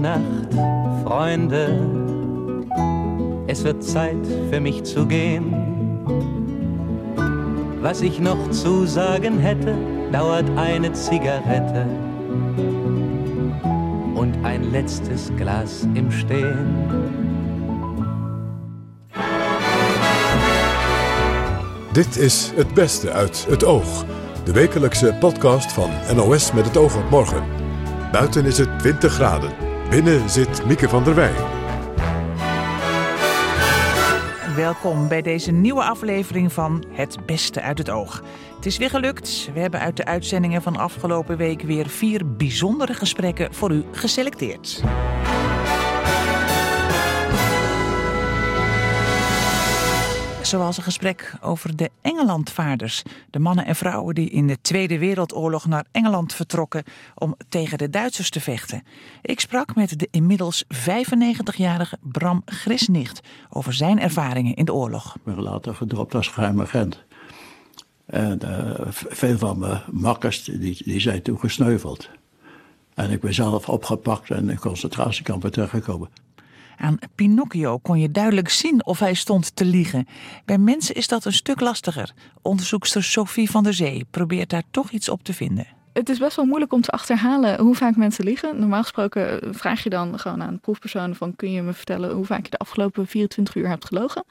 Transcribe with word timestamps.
Nacht, 0.00 0.54
Freunde. 1.04 1.78
Es 3.46 3.64
wird 3.64 3.84
Zeit 3.84 4.26
für 4.50 4.60
mich 4.60 4.84
zu 4.84 5.06
gehen. 5.06 5.54
Was 7.82 8.00
ich 8.00 8.18
noch 8.18 8.50
zu 8.50 8.86
sagen 8.86 9.38
hätte, 9.38 9.74
dauert 10.12 10.44
eine 10.56 10.92
Zigarette 10.92 11.86
und 14.14 14.34
ein 14.42 14.70
letztes 14.70 15.30
Glas 15.36 15.86
im 15.94 16.10
Stehen. 16.10 16.76
Dit 21.92 22.16
is 22.16 22.52
Het 22.54 22.74
Beste 22.74 23.12
uit 23.12 23.46
het 23.48 23.64
Oog. 23.64 24.04
De 24.44 24.52
wekelijkse 24.52 25.16
podcast 25.20 25.72
van 25.72 25.90
NOS 26.14 26.52
met 26.52 26.64
het 26.64 26.76
oog 26.76 26.96
op 26.96 27.10
morgen. 27.10 27.42
Buiten 28.12 28.44
is 28.44 28.58
het 28.58 28.78
20 28.78 29.12
graden. 29.12 29.69
Binnen 29.90 30.30
zit 30.30 30.66
Mieke 30.66 30.88
van 30.88 31.04
der 31.04 31.14
Wij. 31.14 31.32
Welkom 34.56 35.08
bij 35.08 35.22
deze 35.22 35.50
nieuwe 35.52 35.82
aflevering 35.82 36.52
van 36.52 36.84
Het 36.90 37.26
Beste 37.26 37.60
uit 37.60 37.78
het 37.78 37.90
Oog. 37.90 38.22
Het 38.56 38.66
is 38.66 38.76
weer 38.76 38.90
gelukt. 38.90 39.50
We 39.54 39.60
hebben 39.60 39.80
uit 39.80 39.96
de 39.96 40.04
uitzendingen 40.04 40.62
van 40.62 40.76
afgelopen 40.76 41.36
week 41.36 41.62
weer 41.62 41.88
vier 41.88 42.36
bijzondere 42.36 42.94
gesprekken 42.94 43.54
voor 43.54 43.70
u 43.70 43.84
geselecteerd. 43.92 44.82
Zoals 50.50 50.76
een 50.76 50.82
gesprek 50.82 51.34
over 51.40 51.76
de 51.76 51.90
Engelandvaarders. 52.00 53.02
De 53.30 53.38
mannen 53.38 53.66
en 53.66 53.76
vrouwen 53.76 54.14
die 54.14 54.30
in 54.30 54.46
de 54.46 54.60
Tweede 54.60 54.98
Wereldoorlog 54.98 55.66
naar 55.66 55.84
Engeland 55.92 56.34
vertrokken 56.34 56.84
om 57.14 57.36
tegen 57.48 57.78
de 57.78 57.90
Duitsers 57.90 58.30
te 58.30 58.40
vechten. 58.40 58.82
Ik 59.22 59.40
sprak 59.40 59.74
met 59.74 59.98
de 59.98 60.08
inmiddels 60.10 60.64
95-jarige 60.64 61.98
Bram 62.00 62.42
Grisnicht 62.44 63.20
over 63.50 63.72
zijn 63.72 64.00
ervaringen 64.00 64.54
in 64.54 64.64
de 64.64 64.74
oorlog. 64.74 65.14
Ik 65.14 65.24
ben 65.24 65.42
later 65.42 65.74
gedropt 65.74 66.14
als 66.14 66.28
geheim 66.28 66.60
agent. 66.60 67.04
En 68.06 68.40
uh, 68.44 68.72
veel 68.90 69.38
van 69.38 69.58
mijn 69.58 69.82
makkers 69.90 70.44
die, 70.44 71.00
zijn 71.00 71.22
toen 71.22 71.38
gesneuveld. 71.38 72.10
En 72.94 73.10
ik 73.10 73.20
ben 73.20 73.34
zelf 73.34 73.68
opgepakt 73.68 74.30
en 74.30 74.50
in 74.50 74.58
concentratiekampen 74.58 75.52
terechtgekomen. 75.52 76.08
Aan 76.80 76.98
Pinocchio 77.14 77.78
kon 77.78 78.00
je 78.00 78.10
duidelijk 78.10 78.48
zien 78.48 78.84
of 78.86 78.98
hij 78.98 79.14
stond 79.14 79.56
te 79.56 79.64
liegen. 79.64 80.06
Bij 80.44 80.58
mensen 80.58 80.94
is 80.94 81.08
dat 81.08 81.24
een 81.24 81.32
stuk 81.32 81.60
lastiger. 81.60 82.12
Onderzoekster 82.42 83.02
Sophie 83.04 83.50
van 83.50 83.62
der 83.62 83.74
Zee 83.74 84.06
probeert 84.10 84.50
daar 84.50 84.62
toch 84.70 84.90
iets 84.90 85.08
op 85.08 85.22
te 85.22 85.32
vinden. 85.32 85.66
Het 85.92 86.08
is 86.08 86.18
best 86.18 86.36
wel 86.36 86.44
moeilijk 86.44 86.72
om 86.72 86.80
te 86.80 86.90
achterhalen 86.90 87.60
hoe 87.60 87.74
vaak 87.74 87.96
mensen 87.96 88.24
liegen. 88.24 88.58
Normaal 88.58 88.82
gesproken 88.82 89.54
vraag 89.54 89.82
je 89.82 89.90
dan 89.90 90.18
gewoon 90.18 90.42
aan 90.42 90.60
proefpersonen 90.60 91.16
van... 91.16 91.36
kun 91.36 91.52
je 91.52 91.62
me 91.62 91.72
vertellen 91.72 92.10
hoe 92.10 92.24
vaak 92.24 92.44
je 92.44 92.50
de 92.50 92.58
afgelopen 92.58 93.06
24 93.06 93.54
uur 93.54 93.68
hebt 93.68 93.84
gelogen? 93.84 94.24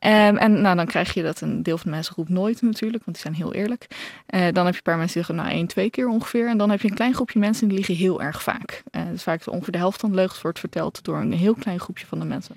Um, 0.00 0.36
en 0.36 0.60
nou, 0.60 0.76
dan 0.76 0.86
krijg 0.86 1.14
je 1.14 1.22
dat 1.22 1.40
een 1.40 1.62
deel 1.62 1.78
van 1.78 1.90
de 1.90 1.96
mensen 1.96 2.14
roept 2.16 2.28
nooit 2.28 2.62
natuurlijk, 2.62 3.04
want 3.04 3.16
die 3.16 3.26
zijn 3.26 3.42
heel 3.42 3.54
eerlijk. 3.54 3.86
Uh, 4.30 4.40
dan 4.52 4.64
heb 4.64 4.72
je 4.72 4.78
een 4.78 4.82
paar 4.82 4.96
mensen 4.96 5.14
die 5.14 5.24
zeggen, 5.24 5.34
nou 5.34 5.48
één, 5.48 5.66
twee 5.66 5.90
keer 5.90 6.08
ongeveer. 6.08 6.48
En 6.48 6.58
dan 6.58 6.70
heb 6.70 6.80
je 6.80 6.88
een 6.88 6.94
klein 6.94 7.14
groepje 7.14 7.38
mensen 7.38 7.68
die 7.68 7.76
liegen 7.76 7.94
heel 7.94 8.22
erg 8.22 8.42
vaak. 8.42 8.82
Uh, 8.90 9.02
dus 9.10 9.22
vaak 9.22 9.50
ongeveer 9.50 9.72
de 9.72 9.78
helft 9.78 10.00
van 10.00 10.10
de 10.10 10.16
leugens 10.16 10.42
wordt 10.42 10.58
verteld 10.58 11.04
door 11.04 11.20
een 11.20 11.32
heel 11.32 11.54
klein 11.54 11.80
groepje 11.80 12.06
van 12.06 12.18
de 12.18 12.24
mensen. 12.24 12.56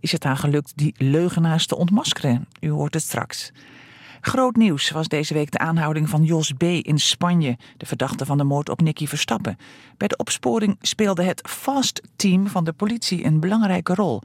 Is 0.00 0.12
het 0.12 0.24
aan 0.24 0.36
gelukt 0.36 0.72
die 0.74 0.94
leugenaars 0.96 1.66
te 1.66 1.76
ontmaskeren? 1.76 2.46
U 2.60 2.70
hoort 2.70 2.94
het 2.94 3.02
straks. 3.02 3.52
Groot 4.20 4.56
nieuws 4.56 4.90
was 4.90 5.08
deze 5.08 5.34
week 5.34 5.50
de 5.50 5.58
aanhouding 5.58 6.08
van 6.08 6.24
Jos 6.24 6.52
B. 6.52 6.62
in 6.62 6.98
Spanje, 6.98 7.56
de 7.76 7.86
verdachte 7.86 8.26
van 8.26 8.38
de 8.38 8.44
moord 8.44 8.68
op 8.68 8.80
Nicky 8.80 9.06
Verstappen. 9.06 9.56
Bij 9.96 10.08
de 10.08 10.16
opsporing 10.16 10.76
speelde 10.80 11.22
het 11.22 11.48
FAST-team 11.48 12.46
van 12.46 12.64
de 12.64 12.72
politie 12.72 13.24
een 13.24 13.40
belangrijke 13.40 13.94
rol. 13.94 14.22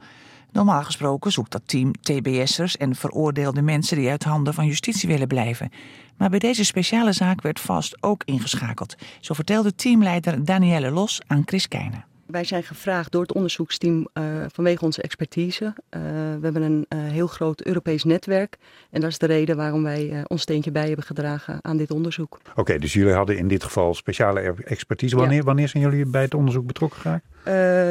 Normaal 0.52 0.82
gesproken 0.82 1.32
zoekt 1.32 1.52
dat 1.52 1.62
team 1.64 1.92
TBS'ers 2.00 2.76
en 2.76 2.94
veroordeelde 2.94 3.62
mensen 3.62 3.96
die 3.96 4.10
uit 4.10 4.24
handen 4.24 4.54
van 4.54 4.66
justitie 4.66 5.08
willen 5.08 5.28
blijven. 5.28 5.70
Maar 6.16 6.30
bij 6.30 6.38
deze 6.38 6.64
speciale 6.64 7.12
zaak 7.12 7.42
werd 7.42 7.60
vast 7.60 8.02
ook 8.02 8.22
ingeschakeld. 8.24 8.94
Zo 9.20 9.34
vertelde 9.34 9.74
teamleider 9.74 10.44
Danielle 10.44 10.90
Los 10.90 11.20
aan 11.26 11.42
Chris 11.44 11.68
Keijnen. 11.68 12.04
Wij 12.26 12.44
zijn 12.44 12.62
gevraagd 12.62 13.12
door 13.12 13.22
het 13.22 13.32
onderzoeksteam 13.32 14.08
uh, 14.14 14.24
vanwege 14.52 14.84
onze 14.84 15.02
expertise. 15.02 15.64
Uh, 15.64 15.72
we 15.90 16.38
hebben 16.42 16.62
een 16.62 16.86
uh, 16.88 16.98
heel 16.98 17.26
groot 17.26 17.62
Europees 17.62 18.04
netwerk. 18.04 18.56
En 18.90 19.00
dat 19.00 19.10
is 19.10 19.18
de 19.18 19.26
reden 19.26 19.56
waarom 19.56 19.82
wij 19.82 20.24
ons 20.26 20.42
steentje 20.42 20.70
bij 20.70 20.86
hebben 20.86 21.04
gedragen 21.04 21.58
aan 21.62 21.76
dit 21.76 21.90
onderzoek. 21.90 22.38
Oké, 22.50 22.60
okay, 22.60 22.78
dus 22.78 22.92
jullie 22.92 23.12
hadden 23.12 23.38
in 23.38 23.48
dit 23.48 23.64
geval 23.64 23.94
speciale 23.94 24.54
expertise. 24.64 25.16
Wanneer, 25.16 25.36
ja. 25.38 25.44
wanneer 25.44 25.68
zijn 25.68 25.82
jullie 25.82 26.06
bij 26.06 26.22
het 26.22 26.34
onderzoek 26.34 26.66
betrokken 26.66 27.00
geraakt? 27.00 27.26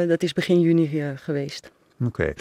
dat 0.08 0.22
is 0.22 0.32
begin 0.32 0.60
juni 0.60 1.16
geweest. 1.16 1.70
Oké. 2.04 2.32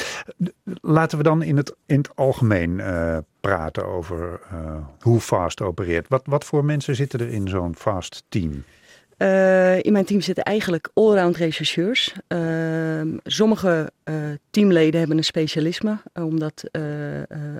Laten 0.81 1.17
we 1.17 1.23
dan 1.23 1.43
in 1.43 1.57
het, 1.57 1.75
in 1.85 1.97
het 1.97 2.15
algemeen 2.15 2.71
uh, 2.79 3.17
praten 3.39 3.85
over 3.85 4.39
uh, 4.53 4.75
hoe 4.99 5.19
Fast 5.19 5.61
opereert. 5.61 6.07
Wat, 6.07 6.21
wat 6.25 6.45
voor 6.45 6.65
mensen 6.65 6.95
zitten 6.95 7.19
er 7.19 7.29
in 7.29 7.47
zo'n 7.47 7.75
Fast 7.75 8.23
team? 8.29 8.63
Uh, 9.17 9.83
in 9.83 9.91
mijn 9.91 10.05
team 10.05 10.21
zitten 10.21 10.43
eigenlijk 10.43 10.89
allround 10.93 11.35
rechercheurs. 11.35 12.13
sommige 13.23 13.91
teamleden 14.49 14.99
hebben 14.99 15.17
een 15.17 15.23
specialisme. 15.23 15.97
omdat 16.13 16.63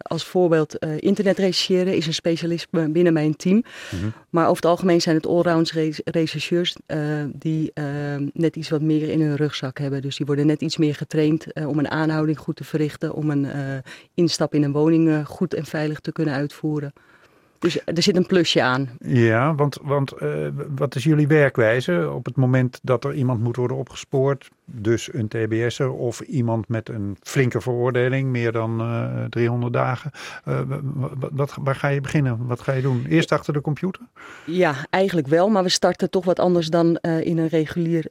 als 0.02 0.26
voorbeeld 0.26 0.76
internet 1.00 1.38
rechercheren 1.38 1.96
is 1.96 2.08
een 2.08 2.14
specialisme 2.14 2.90
binnen 2.90 3.14
mijn 3.14 3.36
team. 3.36 3.56
Mm 3.56 4.00
-hmm. 4.00 4.14
Maar 4.30 4.44
over 4.44 4.56
het 4.56 4.66
algemeen 4.66 5.02
zijn 5.02 5.16
het 5.16 5.28
allround 5.28 5.72
rechercheurs 6.06 6.76
die 7.34 7.72
net 8.34 8.56
iets 8.56 8.70
wat 8.70 8.82
meer 8.82 9.10
in 9.10 9.22
hun 9.22 9.36
rugzak 9.36 9.78
hebben. 9.78 10.02
Dus 10.02 10.18
die 10.18 10.26
worden 10.26 10.46
net 10.46 10.62
iets 10.62 10.78
meer 10.78 10.96
getraind 10.96 11.54
om 11.54 11.80
een 11.80 11.90
aanhouding 11.90 12.38
goed 12.40 12.56
te 12.56 12.64
verrichten. 12.64 13.14
Om 13.14 13.30
een 13.30 13.48
instap 14.14 14.54
in 14.54 14.64
een 14.64 14.72
woning 14.72 15.28
goed 15.28 15.54
en 15.54 15.66
veilig 15.66 16.00
te 16.00 16.12
kunnen 16.12 16.34
uitvoeren. 16.34 16.94
Dus 17.60 17.80
er 17.86 18.04
zit 18.04 18.16
een 18.16 18.26
plusje 18.26 18.62
aan. 18.62 18.90
Ja, 19.00 19.56
want, 19.56 19.78
want 19.82 20.14
uh, 20.22 20.48
wat 20.76 20.96
is 20.96 21.04
jullie 21.04 21.28
werkwijze 21.28 22.12
op 22.14 22.26
het 22.26 22.36
moment 22.36 22.80
dat 22.84 23.04
er 23.04 23.14
iemand 23.14 23.44
moet 23.44 23.56
worden 23.56 23.78
opgespoord? 23.78 24.50
Dus 24.66 25.14
een 25.14 25.28
TBS'er 25.28 25.92
of 25.92 26.20
iemand 26.20 26.68
met 26.68 26.90
een 26.90 27.18
flinke 27.22 27.62
veroordeling, 27.62 28.30
meer 28.30 28.52
dan 28.52 28.82
uh, 28.82 29.24
300 29.30 29.74
dagen. 29.74 30.12
Uh, 30.48 30.60
wat, 31.32 31.56
waar 31.62 31.76
ga 31.76 31.88
je 31.88 32.02
beginnen? 32.02 32.48
Wat 32.48 32.62
ga 32.62 32.72
je 32.72 32.82
doen? 32.82 33.06
Eerst 33.10 33.32
achter 33.32 33.54
de 33.54 33.62
computer? 33.62 34.02
Ja, 34.46 34.76
eigenlijk 34.90 35.28
wel. 35.28 35.50
Maar 35.50 35.64
we 35.64 35.70
starten 35.70 36.10
toch 36.10 36.26
wat 36.26 36.40
anders 36.40 36.68
dan 36.68 36.96
in 36.98 37.38
een 37.38 37.48
regulier 37.48 38.06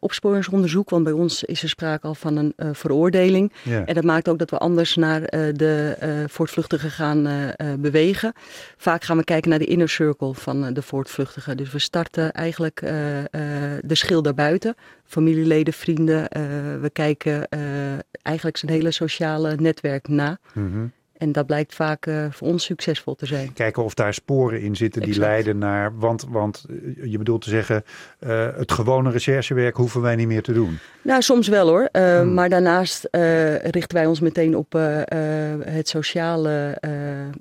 opsporingsonderzoek. 0.00 0.90
Want 0.90 1.04
bij 1.04 1.12
ons 1.12 1.44
is 1.44 1.62
er 1.62 1.68
sprake 1.68 2.06
al 2.06 2.14
van 2.14 2.36
een 2.36 2.74
veroordeling. 2.74 3.52
Ja. 3.62 3.84
En 3.84 3.94
dat 3.94 4.04
maakt 4.04 4.28
ook 4.28 4.38
dat 4.38 4.50
we 4.50 4.58
anders 4.58 4.96
naar 4.96 5.20
de 5.52 5.96
voortvluchtigen 6.28 6.90
gaan 6.90 7.52
bewegen. 7.78 8.32
Vaak 8.76 9.04
gaan 9.04 9.16
we 9.16 9.24
kijken 9.24 9.50
naar 9.50 9.58
de 9.58 9.64
inner 9.64 9.88
circle 9.88 10.34
van 10.34 10.72
de 10.72 10.82
voortvluchtigen. 10.82 11.56
Dus 11.56 11.72
we 11.72 11.78
starten 11.78 12.32
eigenlijk 12.32 12.80
de 12.80 13.94
schil 13.94 14.22
daarbuiten 14.22 14.74
familieleden, 15.04 15.72
vrienden. 15.72 16.28
We 16.80 16.90
kijken 16.92 17.48
eigenlijk 18.22 18.56
zijn 18.56 18.72
hele 18.72 18.90
sociale 18.90 19.54
netwerk 19.54 20.08
na. 20.08 20.38
-hmm. 20.52 20.92
En 21.22 21.32
dat 21.32 21.46
blijkt 21.46 21.74
vaak 21.74 22.06
uh, 22.06 22.26
voor 22.30 22.48
ons 22.48 22.64
succesvol 22.64 23.14
te 23.14 23.26
zijn. 23.26 23.52
Kijken 23.52 23.84
of 23.84 23.94
daar 23.94 24.14
sporen 24.14 24.60
in 24.60 24.76
zitten 24.76 25.00
die 25.00 25.10
exact. 25.10 25.28
leiden 25.28 25.58
naar. 25.58 25.98
Want, 25.98 26.26
want 26.28 26.64
je 27.04 27.18
bedoelt 27.18 27.42
te 27.42 27.50
zeggen, 27.50 27.84
uh, 28.20 28.46
het 28.56 28.72
gewone 28.72 29.10
recherchewerk 29.10 29.76
hoeven 29.76 30.00
wij 30.00 30.16
niet 30.16 30.26
meer 30.26 30.42
te 30.42 30.52
doen. 30.52 30.78
Nou, 31.02 31.22
soms 31.22 31.48
wel 31.48 31.68
hoor. 31.68 31.88
Uh, 31.92 32.18
hmm. 32.18 32.34
Maar 32.34 32.48
daarnaast 32.48 33.08
richten 33.62 33.96
wij 33.96 34.06
ons 34.06 34.20
meteen 34.20 34.56
op 34.56 34.72
het 35.64 35.88
sociale 35.88 36.78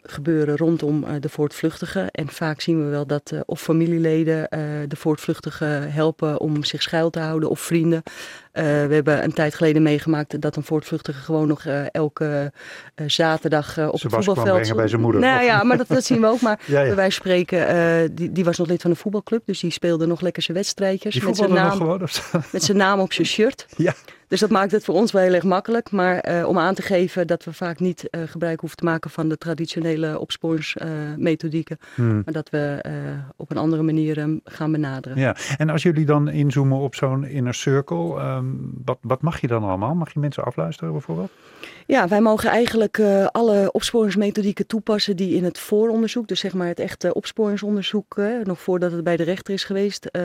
gebeuren 0.04 0.58
rondom 0.58 1.06
de 1.20 1.30
voortvluchtigen. 1.30 2.12
En 2.12 2.28
vaak 2.28 2.62
zien 2.62 2.84
we 2.84 2.90
wel 2.90 3.06
dat 3.06 3.34
of 3.46 3.62
familieleden 3.62 4.48
de 4.88 4.96
voortvluchtigen 4.96 5.92
helpen 5.92 6.40
om 6.40 6.64
zich 6.64 6.82
schuil 6.82 7.10
te 7.10 7.20
houden, 7.20 7.50
of 7.50 7.60
vrienden. 7.60 8.04
Uh, 8.54 8.64
we 8.64 8.94
hebben 8.94 9.24
een 9.24 9.34
tijd 9.34 9.56
geleden 9.56 9.82
meegemaakt 9.82 10.42
dat 10.42 10.56
een 10.56 10.64
voortvluchtige 10.64 11.20
gewoon 11.20 11.48
nog 11.48 11.66
uh, 11.66 11.84
elke 11.92 12.52
uh, 12.96 13.10
zaterdag 13.10 13.78
op 13.78 14.02
het 14.02 14.02
voetbalveld 14.02 14.76
bij 14.76 14.88
zijn 14.88 15.02
moeder. 15.02 15.22
Nou 15.22 15.44
ja, 15.44 15.64
maar 15.64 15.78
dat, 15.78 15.88
dat 15.88 16.04
zien 16.04 16.22
we 16.22 16.28
ook. 16.28 16.42
Maar 16.42 16.60
ja, 16.66 16.82
ja. 16.82 16.96
wij 16.96 17.10
spreken, 17.10 18.16
die, 18.16 18.32
die 18.32 18.44
was 18.44 18.58
nog 18.58 18.68
lid 18.68 18.82
van 18.82 18.92
een 18.92 18.98
voetbalclub, 18.98 19.46
dus 19.46 19.60
die 19.60 19.72
speelde 19.72 20.06
nog 20.06 20.22
lekker 20.22 20.44
zijn 20.44 20.58
wedstrijdjes. 20.58 21.20
Met 21.20 21.38
zijn 21.38 21.54
naam, 21.54 21.78
gewoon 21.78 22.08
met 22.52 22.64
zijn 22.64 22.78
naam 22.78 23.00
op 23.00 23.14
zijn 23.14 23.28
shirt. 23.28 23.66
Ja. 23.78 23.94
Dus 24.32 24.40
dat 24.40 24.50
maakt 24.50 24.72
het 24.72 24.84
voor 24.84 24.96
ons 24.96 25.12
wel 25.12 25.22
heel 25.22 25.34
erg 25.34 25.44
makkelijk. 25.44 25.92
Maar 25.92 26.30
uh, 26.30 26.48
om 26.48 26.58
aan 26.58 26.74
te 26.74 26.82
geven 26.82 27.28
dat 27.28 27.44
we 27.44 27.54
vaak 27.54 27.80
niet 27.80 28.08
uh, 28.12 28.22
gebruik 28.26 28.60
hoeven 28.60 28.78
te 28.78 28.84
maken 28.84 29.10
van 29.10 29.30
de 29.30 29.38
traditionele 29.38 30.20
opsporingsmethodieken. 30.20 31.78
Hmm. 31.96 32.22
Maar 32.26 32.34
dat 32.34 32.50
we 32.50 32.82
op 33.36 33.52
een 33.52 33.58
andere 33.58 33.82
manier 33.82 34.18
um, 34.18 34.42
gaan 34.44 34.72
benaderen. 34.72 35.18
Ja, 35.18 35.36
en 35.58 35.70
als 35.70 35.84
jullie 35.84 36.06
dan 36.06 36.30
inzoomen 36.30 36.78
op 36.78 36.96
zo'n 36.96 37.26
inner 37.26 37.54
circle, 37.54 38.22
um, 38.22 38.72
wat, 38.86 38.98
wat 39.02 39.22
mag 39.22 39.42
je 39.42 39.48
dan 39.48 39.64
allemaal? 39.64 39.96
Mag 39.96 40.14
je 40.14 40.20
mensen 40.20 40.44
afluisteren 40.44 40.92
bijvoorbeeld? 40.92 41.32
Ja, 41.92 42.08
wij 42.08 42.22
mogen 42.22 42.50
eigenlijk 42.50 42.98
uh, 42.98 43.26
alle 43.26 43.72
opsporingsmethodieken 43.72 44.68
toepassen 44.68 45.16
die 45.16 45.36
in 45.36 45.44
het 45.44 45.60
vooronderzoek, 45.60 46.28
dus 46.28 46.40
zeg 46.40 46.54
maar 46.54 46.68
het 46.68 46.80
echte 46.80 47.14
opsporingsonderzoek, 47.14 48.18
uh, 48.18 48.44
nog 48.44 48.62
voordat 48.62 48.92
het 48.92 49.04
bij 49.04 49.18
de 49.18 49.24
rechter 49.24 49.54
is 49.54 49.64
geweest, 49.64 50.10
uh, 50.12 50.24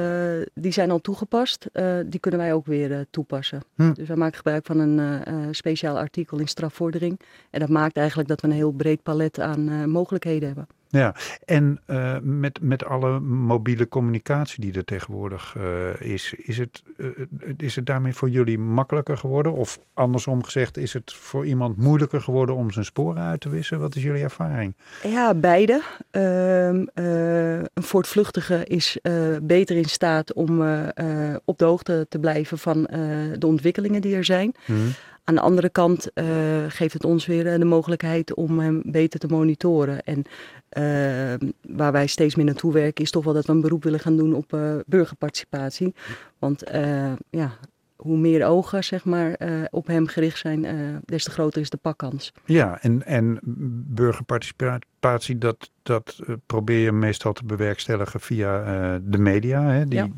die 0.54 0.72
zijn 0.72 0.90
al 0.90 1.00
toegepast. 1.00 1.66
die 2.06 2.20
kunnen 2.20 2.40
wij 2.40 2.52
ook 2.52 2.66
weer 2.66 3.06
toepassen. 3.10 3.62
Hm. 3.74 3.92
Dus 3.92 4.08
wij 4.08 4.16
maken 4.16 4.36
gebruik 4.36 4.66
van 4.66 4.78
een 4.78 5.54
speciaal 5.54 5.98
artikel 5.98 6.38
in 6.38 6.48
strafvordering. 6.48 7.20
En 7.50 7.60
dat 7.60 7.68
maakt 7.68 7.96
eigenlijk 7.96 8.28
dat 8.28 8.40
we 8.40 8.46
een 8.46 8.52
heel 8.52 8.72
breed 8.72 9.02
palet 9.02 9.40
aan 9.40 9.90
mogelijkheden 9.90 10.46
hebben. 10.46 10.66
Ja, 10.88 11.14
en 11.44 11.80
uh, 11.86 12.16
met, 12.22 12.58
met 12.60 12.84
alle 12.84 13.20
mobiele 13.20 13.88
communicatie 13.88 14.60
die 14.60 14.72
er 14.72 14.84
tegenwoordig 14.84 15.54
uh, 15.58 16.00
is, 16.00 16.34
is 16.36 16.58
het, 16.58 16.82
uh, 16.96 17.08
is 17.56 17.76
het 17.76 17.86
daarmee 17.86 18.14
voor 18.14 18.30
jullie 18.30 18.58
makkelijker 18.58 19.16
geworden? 19.18 19.52
Of 19.52 19.78
andersom 19.94 20.44
gezegd, 20.44 20.76
is 20.76 20.92
het 20.92 21.12
voor 21.12 21.46
iemand 21.46 21.76
moeilijker 21.76 22.20
geworden 22.20 22.54
om 22.54 22.70
zijn 22.70 22.84
sporen 22.84 23.22
uit 23.22 23.40
te 23.40 23.48
wissen? 23.48 23.80
Wat 23.80 23.96
is 23.96 24.02
jullie 24.02 24.22
ervaring? 24.22 24.74
Ja, 25.02 25.34
beide. 25.34 25.82
Ehm, 26.10 26.86
een 26.94 27.82
voortvluchtige 27.82 28.64
is 28.64 28.98
beter 29.42 29.76
in 29.76 29.84
staat 29.84 30.32
om 30.32 30.60
op 31.44 31.58
de 31.58 31.64
hoogte 31.64 32.06
te 32.08 32.18
blijven 32.18 32.58
van 32.58 32.82
de 33.38 33.46
ontwikkelingen 33.46 34.00
die 34.00 34.16
er 34.16 34.24
zijn. 34.24 34.54
Hmm. 34.64 34.92
Aan 35.28 35.34
de 35.34 35.40
andere 35.40 35.68
kant 35.68 36.10
uh, 36.14 36.26
geeft 36.68 36.92
het 36.92 37.04
ons 37.04 37.26
weer 37.26 37.46
uh, 37.46 37.58
de 37.58 37.64
mogelijkheid 37.64 38.34
om 38.34 38.58
hem 38.58 38.82
beter 38.84 39.20
te 39.20 39.26
monitoren. 39.26 40.02
En 40.02 40.18
uh, 40.18 41.48
waar 41.76 41.92
wij 41.92 42.06
steeds 42.06 42.34
meer 42.34 42.44
naartoe 42.44 42.72
werken, 42.72 43.04
is 43.04 43.10
toch 43.10 43.24
wel 43.24 43.34
dat 43.34 43.46
we 43.46 43.52
een 43.52 43.60
beroep 43.60 43.84
willen 43.84 44.00
gaan 44.00 44.16
doen 44.16 44.34
op 44.34 44.58
burgerparticipatie. 44.86 45.94
Want 46.38 46.62
ja, 47.30 47.52
hoe 47.96 48.18
meer 48.18 48.46
ogen 48.46 48.84
zeg 48.84 49.04
maar, 49.04 49.38
op 49.70 49.86
hem 49.86 50.06
gericht 50.06 50.38
zijn, 50.38 50.66
des 51.04 51.24
te 51.24 51.30
groter 51.30 51.60
is 51.60 51.70
de 51.70 51.76
pakkans. 51.76 52.32
Ja, 52.44 52.82
en, 52.82 53.06
en 53.06 53.38
burgerparticipatie, 53.86 55.38
dat, 55.38 55.70
dat 55.82 56.18
probeer 56.46 56.78
je 56.78 56.92
meestal 56.92 57.32
te 57.32 57.44
bewerkstelligen 57.44 58.20
via 58.20 58.98
de 59.02 59.18
media. 59.18 59.70
Hè, 59.70 59.86
die 59.86 59.98
ja. 59.98 60.08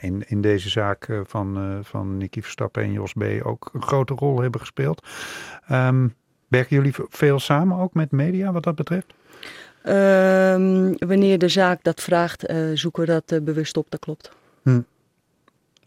In, 0.00 0.24
in 0.26 0.40
deze 0.40 0.68
zaak 0.68 1.08
van, 1.24 1.80
van 1.82 2.16
Nicky 2.16 2.40
Verstappen 2.40 2.82
en 2.82 2.92
Jos 2.92 3.12
B. 3.12 3.22
ook 3.42 3.70
een 3.72 3.82
grote 3.82 4.14
rol 4.14 4.40
hebben 4.40 4.60
gespeeld. 4.60 5.06
Um, 5.70 6.14
werken 6.48 6.76
jullie 6.76 6.94
veel 7.08 7.38
samen 7.38 7.78
ook 7.78 7.94
met 7.94 8.10
media 8.10 8.52
wat 8.52 8.62
dat 8.62 8.74
betreft? 8.74 9.14
Um, 9.86 10.98
wanneer 10.98 11.38
de 11.38 11.48
zaak 11.48 11.82
dat 11.82 12.00
vraagt, 12.00 12.50
uh, 12.50 12.70
zoeken 12.74 13.00
we 13.00 13.08
dat 13.08 13.32
uh, 13.32 13.40
bewust 13.40 13.76
op, 13.76 13.86
dat 13.88 14.00
klopt. 14.00 14.30
Hm. 14.62 14.80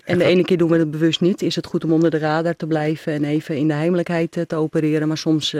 En 0.05 0.17
de 0.17 0.23
ene 0.23 0.43
keer 0.43 0.57
doen 0.57 0.69
we 0.69 0.77
het 0.77 0.91
bewust 0.91 1.21
niet. 1.21 1.41
Is 1.41 1.55
het 1.55 1.65
goed 1.65 1.83
om 1.83 1.93
onder 1.93 2.09
de 2.09 2.17
radar 2.17 2.55
te 2.55 2.67
blijven 2.67 3.13
en 3.13 3.23
even 3.23 3.57
in 3.57 3.67
de 3.67 3.73
heimelijkheid 3.73 4.43
te 4.47 4.55
opereren. 4.55 5.07
Maar 5.07 5.17
soms, 5.17 5.55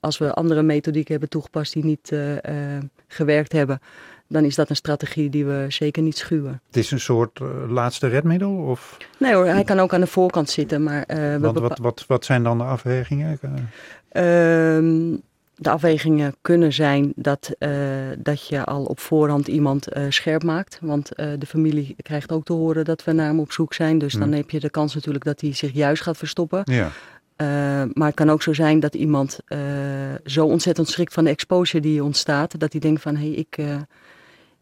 als 0.00 0.18
we 0.18 0.34
andere 0.34 0.62
methodieken 0.62 1.10
hebben 1.10 1.28
toegepast 1.28 1.72
die 1.72 1.84
niet 1.84 2.12
gewerkt 3.08 3.52
hebben, 3.52 3.80
dan 4.28 4.44
is 4.44 4.54
dat 4.54 4.70
een 4.70 4.76
strategie 4.76 5.30
die 5.30 5.44
we 5.44 5.66
zeker 5.68 6.02
niet 6.02 6.18
schuwen. 6.18 6.60
Het 6.66 6.76
is 6.76 6.90
een 6.90 7.00
soort 7.00 7.40
laatste 7.68 8.06
redmiddel? 8.06 8.56
Of? 8.56 8.96
Nee 9.18 9.34
hoor, 9.34 9.46
hij 9.46 9.64
kan 9.64 9.80
ook 9.80 9.94
aan 9.94 10.00
de 10.00 10.06
voorkant 10.06 10.50
zitten. 10.50 10.82
Maar, 10.82 11.04
Want 11.40 11.58
wat, 11.58 11.78
wat, 11.78 12.04
wat 12.06 12.24
zijn 12.24 12.42
dan 12.42 12.58
de 12.58 12.64
afwegingen? 12.64 13.38
Ehm, 14.08 15.16
de 15.56 15.70
afwegingen 15.70 16.34
kunnen 16.42 16.72
zijn 16.72 17.12
dat, 17.16 17.50
uh, 17.58 17.70
dat 18.18 18.48
je 18.48 18.64
al 18.64 18.84
op 18.84 19.00
voorhand 19.00 19.48
iemand 19.48 19.96
uh, 19.96 20.04
scherp 20.08 20.42
maakt. 20.42 20.78
Want 20.80 21.20
uh, 21.20 21.26
de 21.38 21.46
familie 21.46 21.94
krijgt 22.02 22.32
ook 22.32 22.44
te 22.44 22.52
horen 22.52 22.84
dat 22.84 23.04
we 23.04 23.12
naar 23.12 23.26
hem 23.26 23.40
op 23.40 23.52
zoek 23.52 23.74
zijn. 23.74 23.98
Dus 23.98 24.12
dan 24.12 24.32
heb 24.32 24.50
je 24.50 24.60
de 24.60 24.70
kans 24.70 24.94
natuurlijk 24.94 25.24
dat 25.24 25.40
hij 25.40 25.54
zich 25.54 25.72
juist 25.72 26.02
gaat 26.02 26.16
verstoppen. 26.16 26.62
Ja. 26.64 26.90
maar 27.92 28.06
het 28.06 28.14
kan 28.14 28.30
ook 28.30 28.42
zo 28.42 28.52
zijn 28.52 28.80
dat 28.80 28.94
iemand 28.94 29.38
zo 30.24 30.46
ontzettend 30.46 30.88
schrikt 30.88 31.12
van 31.12 31.24
de 31.24 31.30
exposure 31.30 31.82
die 31.82 32.04
ontstaat. 32.04 32.60
Dat 32.60 32.72
hij 32.72 32.80
denkt 32.80 33.02
van, 33.02 33.16
hé, 33.16 33.26
hey, 33.26 33.30
ik, 33.30 33.56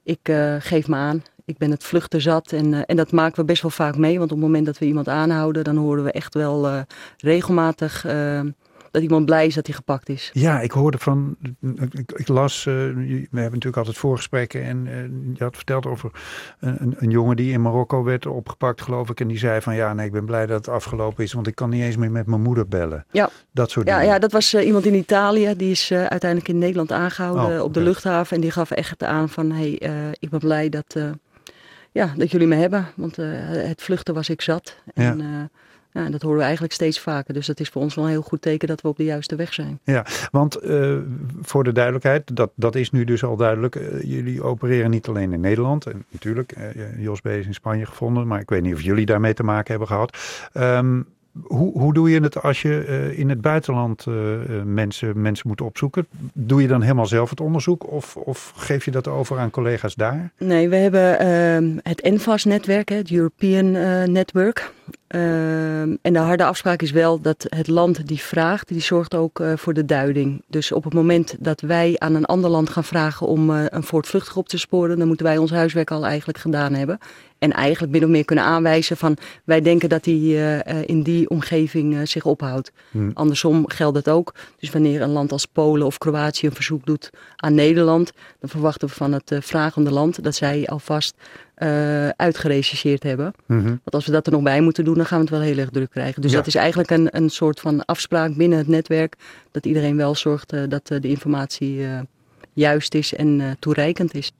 ik 0.04 0.32
geef 0.58 0.88
me 0.88 0.96
aan. 0.96 1.22
Ik 1.44 1.58
ben 1.58 1.70
het 1.70 1.84
vluchten 1.84 2.20
zat. 2.20 2.52
En, 2.52 2.86
en 2.86 2.96
dat 2.96 3.12
maken 3.12 3.40
we 3.40 3.44
best 3.44 3.62
wel 3.62 3.70
vaak 3.70 3.96
mee. 3.96 4.18
Want 4.18 4.30
op 4.30 4.36
het 4.36 4.46
moment 4.46 4.66
dat 4.66 4.78
we 4.78 4.86
iemand 4.86 5.08
aanhouden, 5.08 5.64
dan 5.64 5.76
horen 5.76 6.04
we 6.04 6.12
echt 6.12 6.34
wel 6.34 6.84
regelmatig 7.16 8.04
dat 8.92 9.02
iemand 9.02 9.26
blij 9.26 9.46
is 9.46 9.54
dat 9.54 9.66
hij 9.66 9.74
gepakt 9.74 10.08
is. 10.08 10.30
Ja, 10.32 10.60
ik 10.60 10.70
hoorde 10.70 10.98
van, 10.98 11.36
ik, 11.90 12.12
ik 12.12 12.28
las, 12.28 12.58
uh, 12.58 12.74
we 12.74 13.26
hebben 13.30 13.30
natuurlijk 13.30 13.76
altijd 13.76 13.96
voorgesprekken 13.96 14.62
en 14.62 14.86
uh, 14.86 15.36
je 15.36 15.44
had 15.44 15.56
verteld 15.56 15.86
over 15.86 16.10
een, 16.60 16.94
een, 16.98 17.10
jongen 17.10 17.36
die 17.36 17.52
in 17.52 17.62
Marokko 17.62 18.02
werd 18.02 18.26
opgepakt, 18.26 18.82
geloof 18.82 19.10
ik. 19.10 19.20
En 19.20 19.28
die 19.28 19.38
zei 19.38 19.60
van 19.60 19.74
ja, 19.74 19.94
nee, 19.94 20.06
ik 20.06 20.12
ben 20.12 20.24
blij 20.24 20.46
dat 20.46 20.66
het 20.66 20.74
afgelopen 20.74 21.24
is, 21.24 21.32
want 21.32 21.46
ik 21.46 21.54
kan 21.54 21.70
niet 21.70 21.82
eens 21.82 21.96
meer 21.96 22.10
met 22.10 22.26
mijn 22.26 22.42
moeder 22.42 22.68
bellen. 22.68 23.04
Ja. 23.10 23.30
Dat 23.50 23.70
soort 23.70 23.86
ja, 23.86 23.98
dingen. 23.98 24.12
Ja, 24.12 24.18
dat 24.18 24.32
was 24.32 24.54
uh, 24.54 24.66
iemand 24.66 24.84
in 24.84 24.94
Italië, 24.94 25.54
die 25.56 25.70
is 25.70 25.92
uiteindelijk 25.92 26.48
in 26.48 26.58
Nederland 26.58 26.92
aangehouden 26.92 27.58
oh, 27.58 27.64
op 27.64 27.74
de 27.74 27.80
luchthaven. 27.80 28.36
En 28.36 28.42
die 28.42 28.50
gaf 28.50 28.70
echt 28.70 29.02
aan 29.02 29.28
van, 29.28 29.50
hé, 29.50 29.76
hey, 29.78 30.14
ik 30.18 30.30
ben 30.30 30.40
blij 30.40 30.68
dat, 30.68 30.96
ja, 31.92 32.12
dat 32.16 32.30
jullie 32.30 32.46
me 32.46 32.56
hebben, 32.56 32.86
want 32.96 33.16
het 33.16 33.82
vluchten 33.82 34.14
was 34.14 34.28
ik 34.28 34.40
zat. 34.40 34.76
En, 34.94 35.18
ja. 35.18 35.50
Ja, 35.92 36.10
dat 36.10 36.22
horen 36.22 36.38
we 36.38 36.44
eigenlijk 36.44 36.72
steeds 36.72 37.00
vaker. 37.00 37.34
Dus 37.34 37.46
dat 37.46 37.60
is 37.60 37.68
voor 37.68 37.82
ons 37.82 37.94
wel 37.94 38.04
een 38.04 38.10
heel 38.10 38.22
goed 38.22 38.42
teken 38.42 38.68
dat 38.68 38.80
we 38.80 38.88
op 38.88 38.96
de 38.96 39.04
juiste 39.04 39.36
weg 39.36 39.54
zijn. 39.54 39.78
Ja, 39.84 40.06
want 40.30 40.64
uh, 40.64 40.98
voor 41.40 41.64
de 41.64 41.72
duidelijkheid, 41.72 42.36
dat, 42.36 42.50
dat 42.54 42.74
is 42.74 42.90
nu 42.90 43.04
dus 43.04 43.24
al 43.24 43.36
duidelijk. 43.36 43.74
Uh, 43.74 44.02
jullie 44.02 44.42
opereren 44.42 44.90
niet 44.90 45.08
alleen 45.08 45.32
in 45.32 45.40
Nederland. 45.40 45.86
En 45.86 46.04
natuurlijk, 46.10 46.54
uh, 46.58 47.02
Jos 47.02 47.20
B. 47.20 47.26
is 47.26 47.46
in 47.46 47.54
Spanje 47.54 47.86
gevonden. 47.86 48.26
Maar 48.26 48.40
ik 48.40 48.50
weet 48.50 48.62
niet 48.62 48.74
of 48.74 48.82
jullie 48.82 49.06
daarmee 49.06 49.34
te 49.34 49.42
maken 49.42 49.70
hebben 49.70 49.88
gehad. 49.88 50.16
Um, 50.54 51.06
hoe, 51.40 51.78
hoe 51.78 51.94
doe 51.94 52.10
je 52.10 52.20
het 52.20 52.42
als 52.42 52.62
je 52.62 52.86
uh, 52.88 53.18
in 53.18 53.28
het 53.28 53.40
buitenland 53.40 54.06
uh, 54.08 54.14
mensen, 54.64 55.20
mensen 55.20 55.48
moet 55.48 55.60
opzoeken? 55.60 56.06
Doe 56.32 56.62
je 56.62 56.68
dan 56.68 56.82
helemaal 56.82 57.06
zelf 57.06 57.30
het 57.30 57.40
onderzoek 57.40 57.90
of, 57.90 58.16
of 58.16 58.52
geef 58.56 58.84
je 58.84 58.90
dat 58.90 59.08
over 59.08 59.38
aan 59.38 59.50
collega's 59.50 59.94
daar? 59.94 60.30
Nee, 60.38 60.68
we 60.68 60.76
hebben 60.76 61.26
uh, 61.26 61.80
het 61.82 62.00
ENFAS-netwerk, 62.00 62.88
het 62.88 63.10
European 63.10 63.70
Network. 64.12 64.72
Ehm, 65.06 65.96
en 66.02 66.12
de 66.12 66.18
harde 66.18 66.44
afspraak 66.44 66.82
is 66.82 66.90
wel 66.90 67.20
dat 67.20 67.46
het 67.48 67.68
land 67.68 68.06
die 68.06 68.20
vraagt, 68.20 68.68
die 68.68 68.80
zorgt 68.80 69.14
ook 69.14 69.42
voor 69.56 69.74
de 69.74 69.84
duiding. 69.84 70.42
Dus 70.46 70.72
op 70.72 70.84
het 70.84 70.94
moment 70.94 71.36
dat 71.38 71.60
wij 71.60 71.94
aan 71.98 72.14
een 72.14 72.24
ander 72.24 72.50
land 72.50 72.70
gaan 72.70 72.84
vragen 72.84 73.26
om 73.26 73.50
een 73.50 73.82
voortvluchtig 73.82 74.36
op 74.36 74.48
te 74.48 74.58
sporen, 74.58 74.98
dan 74.98 75.06
moeten 75.06 75.26
wij 75.26 75.38
ons 75.38 75.50
huiswerk 75.50 75.90
al 75.90 76.06
eigenlijk 76.06 76.38
gedaan 76.38 76.74
hebben. 76.74 76.98
En 77.42 77.52
eigenlijk 77.52 77.92
min 77.92 78.04
of 78.04 78.08
meer 78.08 78.24
kunnen 78.24 78.44
aanwijzen 78.44 78.96
van 78.96 79.16
wij 79.44 79.60
denken 79.60 79.88
dat 79.88 80.04
hij 80.04 80.14
uh, 80.14 80.82
in 80.86 81.02
die 81.02 81.28
omgeving 81.30 82.08
zich 82.08 82.24
ophoudt. 82.24 82.72
Hmm. 82.90 83.10
Andersom 83.14 83.68
geldt 83.68 83.96
het 83.96 84.08
ook. 84.08 84.34
Dus 84.58 84.70
wanneer 84.70 85.02
een 85.02 85.10
land 85.10 85.32
als 85.32 85.46
Polen 85.46 85.86
of 85.86 85.98
Kroatië 85.98 86.46
een 86.46 86.54
verzoek 86.54 86.86
doet 86.86 87.10
aan 87.36 87.54
Nederland, 87.54 88.12
dan 88.40 88.48
verwachten 88.48 88.88
we 88.88 88.94
van 88.94 89.12
het 89.12 89.34
vragende 89.40 89.90
land 89.90 90.24
dat 90.24 90.34
zij 90.34 90.66
alvast 90.66 91.14
uh, 91.58 92.08
uitgerechercheerd 92.08 93.02
hebben. 93.02 93.32
Mhm. 93.46 93.64
Want 93.64 93.90
als 93.90 94.06
we 94.06 94.12
dat 94.12 94.26
er 94.26 94.32
nog 94.32 94.42
bij 94.42 94.60
moeten 94.60 94.84
doen, 94.84 94.96
dan 94.96 95.06
gaan 95.06 95.18
we 95.18 95.24
het 95.24 95.34
wel 95.34 95.42
heel 95.42 95.58
erg 95.58 95.70
druk 95.70 95.90
krijgen. 95.90 96.22
Dus 96.22 96.32
dat 96.32 96.46
is 96.46 96.54
eigenlijk 96.54 96.90
een, 96.90 97.08
een 97.10 97.30
soort 97.30 97.60
van 97.60 97.84
afspraak 97.84 98.36
binnen 98.36 98.58
het 98.58 98.68
netwerk. 98.68 99.16
Dat 99.50 99.66
iedereen 99.66 99.96
wel 99.96 100.14
zorgt 100.14 100.52
uh, 100.52 100.62
dat 100.68 100.90
uh, 100.90 101.00
de 101.00 101.08
informatie 101.08 101.86
juist 102.52 102.94
is 102.94 103.14
en 103.14 103.56
toereikend 103.58 104.14
is. 104.14 104.32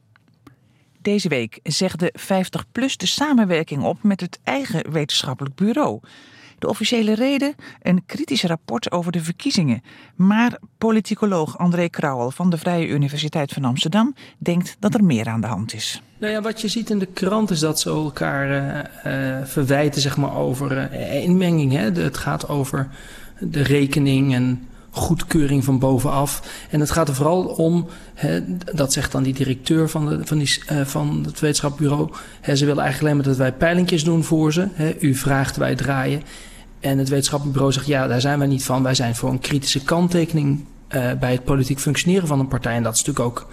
Deze 1.03 1.29
week 1.29 1.61
zegt 1.63 1.99
de 1.99 2.15
50PLUS 2.21 2.97
de 2.97 3.07
samenwerking 3.07 3.83
op 3.83 4.03
met 4.03 4.21
het 4.21 4.39
eigen 4.45 4.93
wetenschappelijk 4.93 5.55
bureau. 5.55 6.01
De 6.59 6.69
officiële 6.69 7.15
reden? 7.15 7.55
Een 7.83 8.03
kritisch 8.07 8.43
rapport 8.43 8.93
over 8.93 9.13
de 9.13 9.23
verkiezingen. 9.23 9.83
Maar 10.15 10.59
politicoloog 10.79 11.59
André 11.59 11.89
Krauwel 11.89 12.31
van 12.31 12.51
de 12.51 12.59
Vrije 12.59 12.89
Universiteit 12.89 13.53
van 13.53 13.65
Amsterdam 13.65 14.15
denkt 14.39 14.77
dat 14.79 14.95
er 14.95 15.05
meer 15.05 15.29
aan 15.29 15.41
de 15.41 15.47
hand 15.47 15.75
is. 15.75 16.03
Nou 16.19 16.33
ja, 16.33 16.41
wat 16.41 16.61
je 16.61 16.69
ziet 16.69 16.91
in 16.91 16.99
de 16.99 17.07
krant 17.07 17.51
is 17.51 17.61
dat 17.61 17.81
ze 17.81 17.91
elkaar 17.91 18.51
uh, 18.51 19.39
uh, 19.39 19.47
verwijten 19.47 20.01
zeg 20.01 20.17
maar, 20.17 20.37
over 20.37 20.93
uh, 20.93 21.23
inmenging. 21.23 21.73
Hè? 21.73 21.91
het 21.91 22.17
gaat 22.17 22.49
over 22.49 22.89
de 23.41 23.63
rekening 23.63 24.35
en 24.35 24.69
goedkeuring 24.95 25.65
van 25.65 25.79
bovenaf. 25.79 26.43
En 26.71 26.81
het 26.81 26.91
gaat 26.91 27.09
er 27.09 27.15
vooral 27.15 27.45
om, 27.45 27.87
hè, 28.15 28.41
dat 28.75 28.93
zegt 28.93 29.13
dan 29.13 29.23
die 29.23 29.35
directeur 29.35 29.89
van, 29.89 30.09
de, 30.09 30.21
van, 30.25 30.39
die, 30.39 30.63
van 30.85 31.23
het 31.27 31.41
wetenschapbureau. 31.41 32.11
Hè, 32.41 32.57
ze 32.57 32.65
willen 32.65 32.83
eigenlijk 32.83 33.13
alleen 33.13 33.25
maar 33.25 33.37
dat 33.37 33.43
wij 33.43 33.59
peilingjes 33.59 34.05
doen 34.05 34.25
voor 34.25 34.53
ze. 34.53 34.69
Hè, 34.73 34.97
u 35.01 35.15
vraagt, 35.15 35.57
wij 35.57 35.75
draaien. 35.75 36.23
En 36.81 36.99
het 36.99 37.09
wetenschappelijk 37.09 37.57
bureau 37.57 37.75
zegt, 37.75 37.87
ja, 37.87 38.07
daar 38.07 38.21
zijn 38.21 38.39
wij 38.39 38.49
niet 38.49 38.65
van. 38.65 38.83
Wij 38.83 38.95
zijn 38.95 39.15
voor 39.15 39.31
een 39.31 39.39
kritische 39.39 39.83
kanttekening 39.83 40.65
bij 41.21 41.33
het 41.33 41.45
politiek 41.45 41.79
functioneren 41.79 42.29
van 42.29 42.41
een 42.41 42.49
partij. 42.49 42.75
En 42.75 42.83
dat 42.83 42.95
is 42.95 43.05
natuurlijk 43.05 43.27
ook 43.27 43.49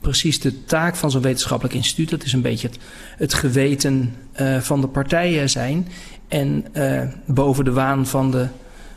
precies 0.00 0.40
de 0.40 0.64
taak 0.64 0.96
van 0.96 1.10
zo'n 1.10 1.22
wetenschappelijk 1.22 1.74
instituut. 1.74 2.10
Dat 2.10 2.24
is 2.24 2.32
een 2.32 2.42
beetje 2.42 2.68
het, 2.68 2.78
het 3.16 3.34
geweten 3.34 4.14
uh, 4.40 4.58
van 4.58 4.80
de 4.80 4.86
partijen 4.86 5.50
zijn. 5.50 5.88
En 6.28 6.64
boven 7.26 7.64
de 7.64 7.72
waan 7.72 8.06
van 8.06 8.30
de 8.30 8.46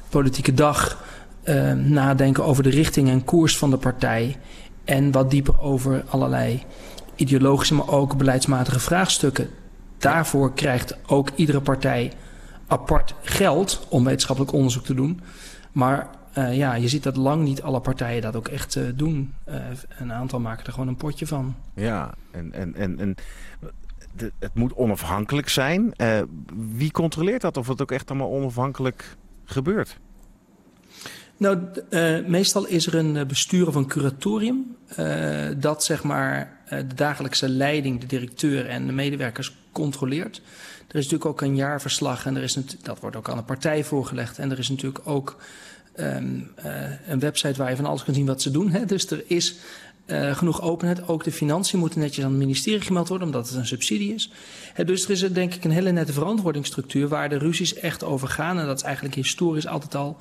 politieke 0.10 0.54
dag 0.54 1.08
uh, 1.50 1.74
nadenken 1.74 2.44
over 2.44 2.64
de 2.64 2.70
richting 2.70 3.10
en 3.10 3.24
koers 3.24 3.58
van 3.58 3.70
de 3.70 3.78
partij. 3.78 4.38
En 4.84 5.12
wat 5.12 5.32
dieper 5.32 5.62
over 5.62 6.04
allerlei 6.10 6.64
ideologische, 7.16 7.74
maar 7.74 7.88
ook 7.88 8.18
beleidsmatige 8.18 8.80
vraagstukken. 8.80 9.50
Daarvoor 9.98 10.54
krijgt 10.54 10.98
ook 11.08 11.30
iedere 11.36 11.62
partij 11.62 12.12
apart 12.68 13.14
geld 13.22 13.86
om 13.90 14.04
wetenschappelijk 14.04 14.54
onderzoek 14.54 14.84
te 14.84 14.94
doen. 14.94 15.22
Maar 15.72 16.08
ja, 16.52 16.74
je 16.74 16.88
ziet 16.88 17.04
dat 17.04 17.16
lang 17.16 17.44
niet 17.44 17.62
alle 17.62 17.80
partijen 17.80 18.22
dat 18.22 18.36
ook 18.36 18.48
echt 18.48 18.80
doen. 18.96 19.34
een 19.98 20.14
aantal 20.14 20.40
maken 20.40 20.66
er 20.66 20.72
gewoon 20.72 20.88
een 20.88 20.96
potje 20.96 21.28
van. 21.28 21.56
Ja, 21.74 22.14
en, 22.32 22.54
en, 22.54 22.76
en, 22.76 23.00
en 23.00 23.16
het 24.40 24.54
moet 24.54 24.76
onafhankelijk 24.76 25.50
zijn. 25.50 25.94
wie 26.76 26.92
controleert 26.92 27.42
dat 27.42 27.58
of 27.58 27.68
het 27.68 27.82
ook 27.82 27.92
echt 27.92 28.10
allemaal 28.10 28.30
onafhankelijk 28.30 29.16
gebeurt? 29.46 30.00
Nou, 31.40 31.58
uh, 31.90 32.26
meestal 32.26 32.66
is 32.66 32.88
er 32.88 32.96
een 32.96 33.28
bestuur 33.28 33.68
of 33.68 33.76
een 33.76 33.88
curatorium 33.88 34.76
uh, 35.00 35.48
dat 35.58 35.84
zeg 35.84 36.04
maar 36.04 36.58
de 36.70 36.96
dagelijkse 36.96 37.50
leiding, 37.50 38.00
de 38.00 38.06
directeur 38.06 38.68
en 38.68 38.86
de 38.86 38.92
medewerkers 38.92 39.56
controleert. 39.72 40.42
Er 40.88 40.96
is 40.96 41.04
natuurlijk 41.04 41.26
ook 41.26 41.42
een 41.42 41.56
jaarverslag 41.56 42.26
en 42.26 42.36
er 42.36 42.44
is 42.44 42.58
dat 42.82 43.00
wordt 43.00 43.16
ook 43.16 43.30
aan 43.30 43.38
de 43.38 43.44
partij 43.44 43.84
voorgelegd. 43.84 44.38
En 44.38 44.52
er 44.52 44.60
is 44.60 44.70
natuurlijk 44.70 45.08
ook 45.08 45.38
um, 46.00 46.52
een 47.08 47.20
website 47.20 47.58
waar 47.58 47.70
je 47.70 47.76
van 47.76 47.86
alles 47.86 48.04
kunt 48.04 48.16
zien 48.16 48.26
wat 48.26 48.42
ze 48.42 48.52
doen. 48.52 48.72
Hè. 48.72 48.86
Dus 48.86 49.12
er 49.12 49.24
is 49.28 49.56
genoeg 50.32 50.62
openheid. 50.62 51.08
Ook 51.08 51.24
de 51.24 51.32
financiën 51.32 51.80
moeten 51.80 52.00
netjes 52.00 52.26
aan 52.26 52.32
het 52.32 52.40
ministerie 52.40 52.82
gemeld 52.82 53.08
worden, 53.08 53.28
omdat 53.28 53.48
het 53.48 53.58
een 53.58 53.66
subsidie 53.66 54.14
is. 54.14 54.32
Dus 54.86 55.04
er 55.04 55.10
is 55.10 55.22
er 55.22 55.34
denk 55.34 55.54
ik 55.54 55.64
een 55.64 55.72
hele 55.72 55.92
nette 55.92 56.14
verantwoordingsstructuur 56.14 57.08
waar 57.08 57.30
de 57.30 57.38
ruzies 57.38 57.74
echt 57.74 58.04
over 58.04 58.28
gaan. 58.28 58.60
En 58.60 58.66
dat 58.66 58.78
is 58.78 58.84
eigenlijk 58.84 59.16
historisch 59.16 59.68
altijd 59.68 59.96
al. 59.96 60.18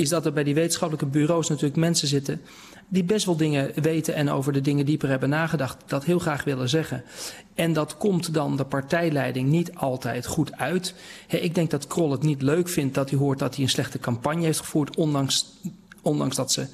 Is 0.00 0.08
dat 0.08 0.26
er 0.26 0.32
bij 0.32 0.44
die 0.44 0.54
wetenschappelijke 0.54 1.06
bureaus 1.10 1.48
natuurlijk 1.48 1.76
mensen 1.76 2.08
zitten 2.08 2.40
die 2.88 3.04
best 3.04 3.26
wel 3.26 3.36
dingen 3.36 3.72
weten 3.74 4.14
en 4.14 4.30
over 4.30 4.52
de 4.52 4.60
dingen 4.60 4.86
dieper 4.86 5.08
hebben 5.08 5.28
nagedacht, 5.28 5.76
dat 5.86 6.04
heel 6.04 6.18
graag 6.18 6.44
willen 6.44 6.68
zeggen. 6.68 7.04
En 7.54 7.72
dat 7.72 7.96
komt 7.96 8.34
dan 8.34 8.56
de 8.56 8.64
partijleiding 8.64 9.48
niet 9.48 9.74
altijd 9.74 10.26
goed 10.26 10.56
uit. 10.56 10.94
Ik 11.28 11.54
denk 11.54 11.70
dat 11.70 11.86
Krol 11.86 12.10
het 12.10 12.22
niet 12.22 12.42
leuk 12.42 12.68
vindt 12.68 12.94
dat 12.94 13.10
hij 13.10 13.18
hoort 13.18 13.38
dat 13.38 13.54
hij 13.54 13.64
een 13.64 13.70
slechte 13.70 13.98
campagne 13.98 14.44
heeft 14.44 14.58
gevoerd, 14.58 14.96
ondanks, 14.96 15.46
ondanks 16.02 16.36
dat 16.36 16.52
ze 16.52 16.66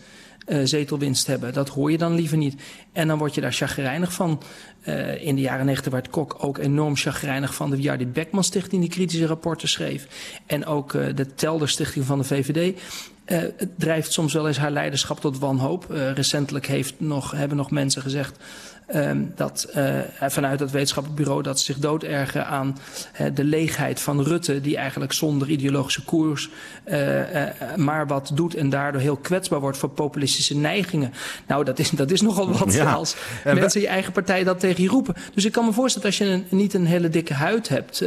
uh, 0.47 0.61
zetelwinst 0.64 1.26
hebben. 1.26 1.52
Dat 1.52 1.68
hoor 1.68 1.90
je 1.90 1.99
dan 1.99 2.14
liever 2.14 2.37
niet. 2.37 2.62
En 2.92 3.09
dan 3.09 3.18
word 3.18 3.35
je 3.35 3.40
daar 3.40 3.52
chagrijnig 3.52 4.12
van. 4.12 4.42
Uh, 4.85 5.25
in 5.25 5.35
de 5.35 5.40
jaren 5.40 5.66
negentig 5.66 5.92
werd 5.92 6.11
Kok 6.11 6.37
ook 6.38 6.59
enorm 6.59 6.97
chagrijnig 6.97 7.54
van 7.54 7.71
de 7.71 7.80
Jardi 7.80 8.06
Beckman 8.06 8.45
Stichting 8.45 8.80
die 8.80 8.90
kritische 8.90 9.26
rapporten 9.26 9.68
schreef. 9.68 10.06
En 10.47 10.66
ook 10.66 10.92
uh, 10.92 11.06
de 11.14 11.35
Telder 11.35 11.68
Stichting 11.68 12.04
van 12.04 12.18
de 12.18 12.25
VVD. 12.25 12.80
Uh, 13.26 13.38
het 13.38 13.78
drijft 13.78 14.12
soms 14.12 14.33
wel 14.33 14.47
eens 14.47 14.59
haar 14.59 14.71
leiderschap 14.71 15.21
tot 15.21 15.38
wanhoop. 15.38 15.87
Uh, 15.90 16.12
recentelijk 16.12 16.66
heeft 16.66 16.95
nog, 17.00 17.30
hebben 17.30 17.56
nog 17.56 17.71
mensen 17.71 18.02
gezegd 18.02 18.38
um, 18.95 19.33
dat 19.37 19.69
uh, 19.76 19.99
vanuit 20.21 20.61
het 20.61 20.71
wetenschappelijk 20.71 21.21
bureau 21.21 21.43
dat 21.43 21.59
ze 21.59 21.64
zich 21.64 21.78
doodergen 21.78 22.47
aan 22.47 22.78
uh, 23.21 23.26
de 23.35 23.45
leegheid 23.45 24.00
van 24.00 24.23
Rutte, 24.23 24.61
die 24.61 24.76
eigenlijk 24.76 25.12
zonder 25.12 25.49
ideologische 25.49 26.05
koers 26.05 26.49
uh, 26.87 26.97
maar 27.76 28.07
wat 28.07 28.31
doet 28.35 28.55
en 28.55 28.71
daardoor 28.71 29.00
heel 29.00 29.16
kwetsbaar 29.16 29.61
wordt 29.61 29.78
voor 29.78 29.88
populistische 29.88 30.57
neigingen. 30.57 31.12
Nou, 31.47 31.64
dat 31.64 31.78
is, 31.78 31.90
dat 31.90 32.11
is 32.11 32.21
nogal 32.21 32.52
wat 32.52 32.73
ja. 32.75 32.93
als 32.93 33.16
en 33.45 33.55
mensen 33.55 33.81
je 33.81 33.87
eigen 33.87 34.12
partij 34.12 34.45
dat 34.45 34.61
tegen 34.61 34.83
je 34.83 34.88
roepen. 34.88 35.14
Dus 35.35 35.45
ik 35.45 35.52
kan 35.52 35.64
me 35.64 35.73
voorstellen 35.73 36.11
dat 36.11 36.19
als 36.19 36.28
je 36.28 36.35
een, 36.35 36.59
niet 36.59 36.75
een 36.75 36.87
hele 36.87 37.09
dikke 37.09 37.35
huid 37.35 37.69
hebt 37.69 38.05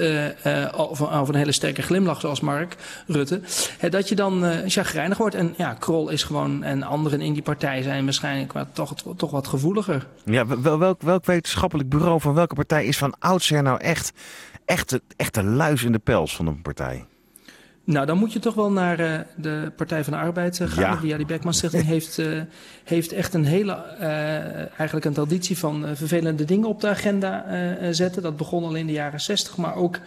of, 0.76 1.02
of, 1.02 1.28
een 1.30 1.36
hele 1.36 1.52
sterke 1.52 1.82
glimlach 1.82 2.20
zoals 2.20 2.40
Mark 2.40 2.76
Rutte, 3.08 3.42
dat 3.90 4.10
je 4.10 4.16
dan 4.16 4.46
chagrijnig 4.68 5.18
wordt. 5.18 5.36
En 5.36 5.54
ja, 5.58 5.74
Krol 5.74 6.10
is 6.10 6.24
gewoon 6.24 6.64
en 6.64 6.84
anderen 6.84 7.22
in 7.22 7.34
die 7.34 7.42
partij 7.42 7.82
zijn 7.82 8.04
waarschijnlijk 8.04 8.54
wat, 8.54 8.68
toch, 8.74 8.94
toch 9.18 9.32
wat 9.32 9.48
gevoeliger. 9.48 10.08
Ja, 10.24 10.46
welk, 10.78 11.02
welk 11.02 11.26
wetenschappelijk 11.26 11.90
bureau 11.90 12.22
van 12.22 12.34
welke 12.34 12.56
partij 12.56 12.86
is 12.86 12.98
van 12.98 13.16
oudsher 13.20 13.64
nou 13.64 13.80
echt, 13.80 14.12
echt, 14.66 14.90
de, 14.90 15.02
echt 15.16 15.34
de 15.34 15.44
luis 15.44 15.84
in 15.84 15.92
de 15.92 16.00
pels 16.00 16.36
van 16.36 16.48
een 16.48 16.62
partij? 16.62 17.06
Nou, 17.90 18.06
dan 18.06 18.18
moet 18.18 18.34
je 18.34 18.40
toch 18.40 18.54
wel 18.54 18.72
naar 18.72 19.00
uh, 19.00 19.20
de 19.36 19.72
Partij 19.76 20.04
van 20.04 20.14
de 20.14 20.20
Arbeid 20.20 20.60
uh, 20.60 20.68
gaan. 20.68 20.84
Ja. 20.84 20.96
Die, 20.96 21.10
ja, 21.10 21.18
die 21.18 21.26
Beckman 21.26 21.54
Stichting 21.54 21.86
heeft, 21.86 22.18
uh, 22.18 22.42
heeft 22.84 23.12
echt 23.12 23.34
een 23.34 23.46
hele, 23.46 23.74
eigenlijk 24.78 25.06
een 25.06 25.14
traditie 25.14 25.58
van 25.58 25.86
vervelende 25.94 26.46
dingen 26.46 26.68
op 26.68 26.82
de 26.82 26.88
agenda 26.88 27.46
zetten. 27.92 28.22
Dat 28.22 28.38
begon 28.38 28.64
al 28.64 28.76
in 28.76 28.86
de 28.86 28.94
jaren 28.94 29.20
60, 29.20 29.58
maar 29.58 29.76
ook 29.76 30.00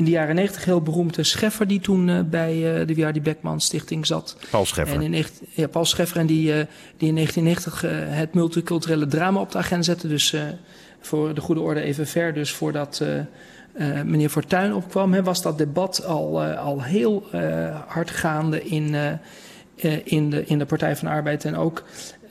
in 0.00 0.06
de 0.06 0.12
jaren 0.12 0.34
90 0.34 0.64
heel 0.64 0.80
beroemde 0.80 1.22
Scheffer 1.22 1.66
die 1.66 1.80
toen 1.80 2.08
uh, 2.08 2.20
bij 2.20 2.80
uh, 2.80 2.86
de 2.86 2.94
Wiardi 2.94 3.20
Beckman 3.20 3.60
Stichting 3.60 4.06
zat. 4.06 4.36
Paul 4.50 4.64
Scheffer. 4.64 5.02
En 5.02 5.14
in, 5.14 5.24
ja, 5.50 5.68
Paul 5.68 5.84
Scheffer 5.84 6.16
en 6.16 6.26
die, 6.26 6.48
uh, 6.48 6.54
die 6.96 7.08
in 7.08 7.14
1990 7.14 7.80
het 8.16 8.34
multiculturele 8.34 9.06
drama 9.06 9.40
op 9.40 9.52
de 9.52 9.58
agenda 9.58 9.84
zette. 9.84 10.08
Dus 10.08 10.34
voor 11.00 11.34
de 11.34 11.40
goede 11.40 11.60
orde 11.60 11.80
even 11.80 12.06
ver. 12.06 12.34
Dus 12.34 12.52
voordat 12.52 13.04
meneer 14.04 14.28
Fortuyn 14.28 14.74
opkwam, 14.74 15.22
was 15.22 15.42
dat 15.42 15.58
debat 15.58 16.04
al, 16.04 16.42
al 16.42 16.82
heel 16.82 17.26
hard 17.86 18.10
gaande 18.10 18.62
in, 18.62 18.94
in, 20.04 20.30
de, 20.30 20.44
in 20.44 20.58
de 20.58 20.66
Partij 20.66 20.96
van 20.96 21.08
de 21.08 21.14
Arbeid. 21.14 21.44
En 21.44 21.56
ook 21.56 21.84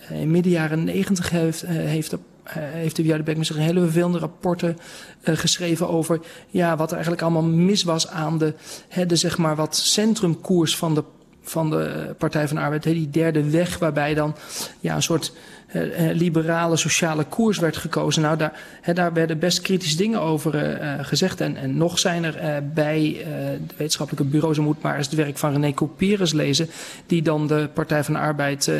in 0.09 0.31
midden 0.31 0.51
jaren 0.51 0.83
90 0.83 1.29
heeft, 1.29 1.65
heeft 1.65 2.09
de 2.09 2.17
uh, 2.17 2.28
heeft 2.53 2.95
de 2.95 3.03
Wierde 3.03 3.23
Beckman 3.23 3.45
zich 3.45 3.55
een 3.55 3.61
hele 3.61 3.81
vervelende 3.81 4.17
rapporten 4.17 4.77
uh, 5.23 5.37
geschreven 5.37 5.89
over 5.89 6.19
ja, 6.47 6.75
wat 6.75 6.87
er 6.87 6.93
eigenlijk 6.93 7.21
allemaal 7.21 7.43
mis 7.43 7.83
was 7.83 8.07
aan 8.07 8.37
de, 8.37 8.53
hè, 8.87 9.05
de 9.05 9.15
zeg 9.15 9.37
maar 9.37 9.55
wat 9.55 9.75
centrumkoers 9.75 10.77
van 10.77 10.95
de, 10.95 11.03
van 11.41 11.69
de 11.69 12.15
Partij 12.17 12.47
van 12.47 12.55
de 12.55 12.61
Arbeid. 12.61 12.83
Hè, 12.83 12.93
die 12.93 13.09
derde 13.09 13.49
weg 13.49 13.77
waarbij 13.77 14.13
dan 14.13 14.35
ja, 14.79 14.95
een 14.95 15.03
soort 15.03 15.33
liberale 16.13 16.77
sociale 16.77 17.23
koers 17.23 17.57
werd 17.57 17.77
gekozen. 17.77 18.21
Nou, 18.21 18.38
daar, 18.38 18.53
daar 18.93 19.13
werden 19.13 19.39
best 19.39 19.61
kritische 19.61 19.97
dingen 19.97 20.21
over 20.21 20.81
uh, 20.81 20.93
gezegd. 21.01 21.41
En, 21.41 21.55
en 21.55 21.77
nog 21.77 21.99
zijn 21.99 22.23
er 22.23 22.63
bij 22.73 23.17
de 23.67 23.73
wetenschappelijke 23.77 24.29
bureaus, 24.29 24.55
je 24.55 24.61
moet 24.61 24.81
maar 24.81 24.97
eens 24.97 25.05
het 25.05 25.15
werk 25.15 25.38
van 25.38 25.51
René 25.51 25.73
Couperus 25.73 26.33
lezen, 26.33 26.69
die 27.05 27.21
dan 27.21 27.47
de 27.47 27.69
Partij 27.73 28.03
van 28.03 28.13
de 28.13 28.19
Arbeid 28.19 28.71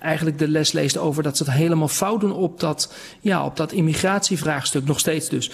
eigenlijk 0.00 0.38
de 0.38 0.48
les 0.48 0.72
leest 0.72 0.98
over 0.98 1.22
dat 1.22 1.36
ze 1.36 1.44
het 1.44 1.52
helemaal 1.52 1.88
fout 1.88 2.20
doen 2.20 2.32
op 2.32 2.60
dat, 2.60 2.94
ja, 3.20 3.44
op 3.44 3.56
dat 3.56 3.72
immigratievraagstuk, 3.72 4.84
nog 4.84 4.98
steeds 4.98 5.28
dus. 5.28 5.50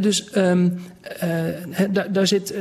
Dus 0.00 0.30
daar, 1.90 2.12
daar 2.12 2.26
zit, 2.26 2.54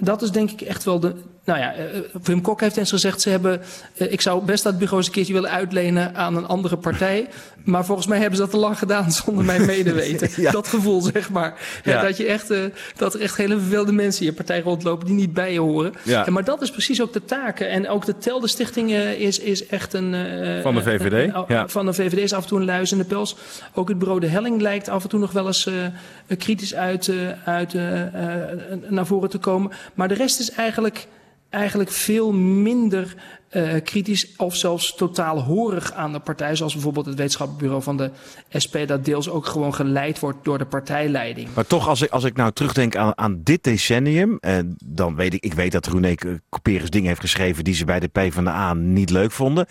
dat 0.00 0.22
is 0.22 0.30
denk 0.30 0.50
ik 0.50 0.60
echt 0.60 0.84
wel 0.84 1.00
de, 1.00 1.14
nou 1.46 1.58
ja, 1.58 1.74
Wim 2.22 2.40
Kok 2.40 2.60
heeft 2.60 2.76
eens 2.76 2.90
gezegd, 2.90 3.20
ze 3.20 3.30
hebben, 3.30 3.60
ik 3.94 4.20
zou 4.20 4.44
best 4.44 4.62
dat 4.62 4.78
bureau 4.78 4.96
eens 4.96 5.06
een 5.06 5.12
keertje 5.12 5.32
willen 5.32 5.50
uitlenen 5.50 6.14
aan 6.14 6.36
een 6.36 6.46
andere 6.46 6.76
partij. 6.76 7.25
Maar 7.66 7.84
volgens 7.84 8.06
mij 8.06 8.18
hebben 8.18 8.36
ze 8.36 8.42
dat 8.42 8.50
te 8.50 8.56
lang 8.56 8.78
gedaan 8.78 9.12
zonder 9.12 9.44
mijn 9.44 9.66
medeweten. 9.76 10.28
ja. 10.36 10.50
Dat 10.50 10.68
gevoel, 10.68 11.02
zeg 11.02 11.30
maar. 11.30 11.54
Ja. 11.84 12.02
Dat, 12.02 12.16
je 12.16 12.26
echt, 12.26 12.50
uh, 12.50 12.64
dat 12.96 13.14
er 13.14 13.20
echt 13.20 13.36
hele 13.36 13.58
verveelde 13.58 13.92
mensen 13.92 14.20
in 14.20 14.26
je 14.26 14.36
partij 14.36 14.60
rondlopen 14.60 15.06
die 15.06 15.14
niet 15.14 15.34
bij 15.34 15.52
je 15.52 15.60
horen. 15.60 15.92
Ja. 16.02 16.26
En, 16.26 16.32
maar 16.32 16.44
dat 16.44 16.62
is 16.62 16.70
precies 16.70 17.02
ook 17.02 17.12
de 17.12 17.24
taken. 17.24 17.70
En 17.70 17.88
ook 17.88 18.04
de 18.04 18.18
Telde 18.18 18.48
Stichting 18.48 18.90
uh, 18.90 19.20
is, 19.20 19.38
is 19.38 19.66
echt 19.66 19.92
een... 19.92 20.14
Uh, 20.14 20.62
van 20.62 20.74
de 20.74 20.82
VVD? 20.82 21.32
ja. 21.48 21.68
Van 21.68 21.86
de 21.86 21.92
VVD 21.92 22.18
is 22.18 22.32
af 22.32 22.42
en 22.42 22.48
toe 22.48 22.58
een 22.58 22.64
luis 22.64 22.92
in 22.92 22.98
de 22.98 23.04
pels. 23.04 23.36
Ook 23.74 23.88
het 23.88 23.98
bureau 23.98 24.20
De 24.20 24.26
Helling 24.26 24.60
lijkt 24.60 24.88
af 24.88 25.02
en 25.02 25.08
toe 25.08 25.20
nog 25.20 25.32
wel 25.32 25.46
eens 25.46 25.70
kritisch 26.38 26.74
uit, 26.74 27.10
uit 27.44 27.74
naar 28.88 29.06
voren 29.06 29.30
te 29.30 29.38
komen. 29.38 29.72
Maar 29.94 30.08
de 30.08 30.14
rest 30.14 30.40
is 30.40 30.50
eigenlijk 30.50 31.06
eigenlijk 31.50 31.90
veel 31.90 32.32
minder 32.32 33.14
uh, 33.50 33.74
kritisch 33.84 34.36
of 34.36 34.56
zelfs 34.56 34.94
totaal 34.94 35.42
horig 35.42 35.92
aan 35.92 36.12
de 36.12 36.18
partij. 36.18 36.56
Zoals 36.56 36.72
bijvoorbeeld 36.72 37.06
het 37.06 37.14
wetenschappelijk 37.14 37.82
van 37.82 37.96
de 37.96 38.10
SP, 38.64 38.74
dat 38.86 39.04
deels 39.04 39.28
ook 39.28 39.46
gewoon 39.46 39.74
geleid 39.74 40.18
wordt 40.18 40.44
door 40.44 40.58
de 40.58 40.66
partijleiding. 40.66 41.48
Maar 41.54 41.66
toch, 41.66 41.88
als 41.88 42.02
ik, 42.02 42.10
als 42.10 42.24
ik 42.24 42.36
nou 42.36 42.52
terugdenk 42.52 42.96
aan, 42.96 43.18
aan 43.18 43.40
dit 43.42 43.64
decennium, 43.64 44.38
uh, 44.40 44.58
dan 44.84 45.14
weet 45.14 45.34
ik, 45.34 45.44
ik 45.44 45.54
weet 45.54 45.72
dat 45.72 45.86
René 45.86 46.14
Couperus 46.14 46.90
dingen 46.90 47.08
heeft 47.08 47.20
geschreven 47.20 47.64
die 47.64 47.74
ze 47.74 47.84
bij 47.84 48.00
de 48.00 48.08
PvdA 48.08 48.74
niet 48.74 49.10
leuk 49.10 49.32
vonden. 49.32 49.66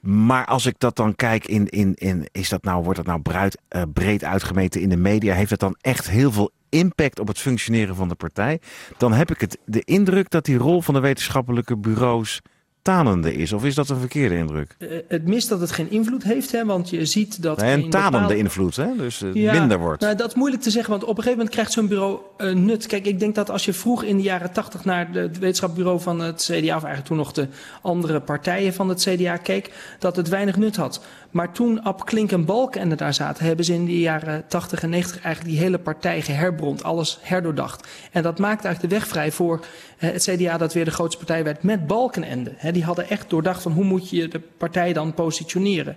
Maar 0.00 0.46
als 0.46 0.66
ik 0.66 0.74
dat 0.78 0.96
dan 0.96 1.14
kijk 1.14 1.46
in, 1.46 1.66
in, 1.66 1.94
in 1.94 2.28
is 2.32 2.48
dat 2.48 2.62
nou, 2.62 2.82
wordt 2.82 2.98
dat 2.98 3.06
nou 3.06 3.20
breed, 3.20 3.58
uh, 3.70 3.82
breed 3.92 4.24
uitgemeten 4.24 4.80
in 4.80 4.88
de 4.88 4.96
media, 4.96 5.34
heeft 5.34 5.50
het 5.50 5.60
dan 5.60 5.76
echt 5.80 6.10
heel 6.10 6.32
veel 6.32 6.50
impact 6.68 7.20
op 7.20 7.28
het 7.28 7.38
functioneren 7.38 7.94
van 7.94 8.08
de 8.08 8.14
partij, 8.14 8.60
dan 8.96 9.12
heb 9.12 9.30
ik 9.30 9.40
het, 9.40 9.58
de 9.64 9.82
indruk 9.84 10.30
dat 10.30 10.44
die 10.44 10.56
rol 10.56 10.82
van 10.82 10.94
de 10.94 11.00
wetenschappelijke 11.00 11.76
bureaus 11.76 12.40
tanende 12.88 13.34
is? 13.34 13.52
Of 13.52 13.64
is 13.64 13.74
dat 13.74 13.88
een 13.88 13.98
verkeerde 13.98 14.36
indruk? 14.36 14.76
Uh, 14.78 14.88
het 15.08 15.26
mist 15.26 15.48
dat 15.48 15.60
het 15.60 15.70
geen 15.70 15.90
invloed 15.90 16.22
heeft, 16.22 16.52
hè, 16.52 16.64
want 16.64 16.90
je 16.90 17.04
ziet 17.04 17.42
dat... 17.42 17.60
Nee, 17.60 17.74
een 17.74 17.90
bepaalde... 17.90 18.36
invloed, 18.36 18.76
hè? 18.76 18.96
dus 18.96 19.22
uh, 19.22 19.34
ja, 19.34 19.52
minder 19.52 19.78
wordt. 19.78 20.00
Nou, 20.00 20.14
dat 20.14 20.28
is 20.28 20.34
moeilijk 20.34 20.62
te 20.62 20.70
zeggen, 20.70 20.90
want 20.90 21.02
op 21.02 21.08
een 21.08 21.14
gegeven 21.16 21.36
moment 21.36 21.54
krijgt 21.54 21.72
zo'n 21.72 21.88
bureau 21.88 22.18
uh, 22.38 22.54
nut. 22.54 22.86
Kijk, 22.86 23.06
ik 23.06 23.18
denk 23.18 23.34
dat 23.34 23.50
als 23.50 23.64
je 23.64 23.72
vroeg 23.72 24.02
in 24.02 24.16
de 24.16 24.22
jaren 24.22 24.52
tachtig 24.52 24.84
naar 24.84 25.08
het 25.12 25.38
wetenschapsbureau 25.38 26.00
van 26.00 26.20
het 26.20 26.42
CDA... 26.42 26.76
of 26.76 26.84
eigenlijk 26.84 27.04
toen 27.04 27.16
nog 27.16 27.32
de 27.32 27.46
andere 27.82 28.20
partijen 28.20 28.74
van 28.74 28.88
het 28.88 29.00
CDA 29.08 29.36
keek, 29.36 29.70
dat 29.98 30.16
het 30.16 30.28
weinig 30.28 30.56
nut 30.56 30.76
had. 30.76 31.00
Maar 31.30 31.52
toen 31.52 31.82
Ab 31.82 32.04
Klink 32.04 32.32
en 32.32 32.44
Balken 32.44 32.96
daar 32.96 33.14
zaten, 33.14 33.44
hebben 33.44 33.64
ze 33.64 33.74
in 33.74 33.84
de 33.84 33.98
jaren 33.98 34.44
80 34.48 34.82
en 34.82 34.90
90 34.90 35.22
eigenlijk 35.22 35.54
die 35.54 35.64
hele 35.64 35.78
partij 35.78 36.22
geherbrond, 36.22 36.82
alles 36.82 37.18
herdoordacht. 37.22 37.88
En 38.12 38.22
dat 38.22 38.38
maakte 38.38 38.66
eigenlijk 38.66 38.94
de 38.94 39.00
weg 39.00 39.08
vrij 39.08 39.32
voor 39.32 39.64
het 39.96 40.22
CDA 40.22 40.58
dat 40.58 40.72
weer 40.72 40.84
de 40.84 40.90
grootste 40.90 41.24
partij 41.24 41.44
werd 41.44 41.62
met 41.62 41.86
Balkenende. 41.86 42.52
die 42.72 42.84
hadden 42.84 43.08
echt 43.08 43.30
doordacht 43.30 43.62
van 43.62 43.72
hoe 43.72 43.84
moet 43.84 44.10
je 44.10 44.28
de 44.28 44.40
partij 44.58 44.92
dan 44.92 45.14
positioneren. 45.14 45.96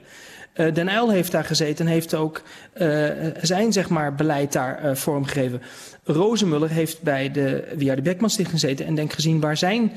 Den 0.53 0.89
Uyl 0.89 1.09
heeft 1.09 1.31
daar 1.31 1.43
gezeten 1.43 1.85
en 1.85 1.91
heeft 1.91 2.13
ook 2.13 2.41
zijn 3.41 3.73
zeg 3.73 3.89
maar, 3.89 4.15
beleid 4.15 4.53
daar 4.53 4.97
vormgegeven. 4.97 5.61
Rozenmuller 6.03 6.69
heeft 6.69 7.01
bij 7.01 7.31
de 7.31 7.73
Via 7.77 7.95
de 7.95 8.01
Beckman 8.01 8.29
Stichting 8.29 8.59
gezeten 8.59 8.85
en 8.85 8.95
denk 8.95 9.13
gezien 9.13 9.39
waar 9.39 9.57
zijn 9.57 9.91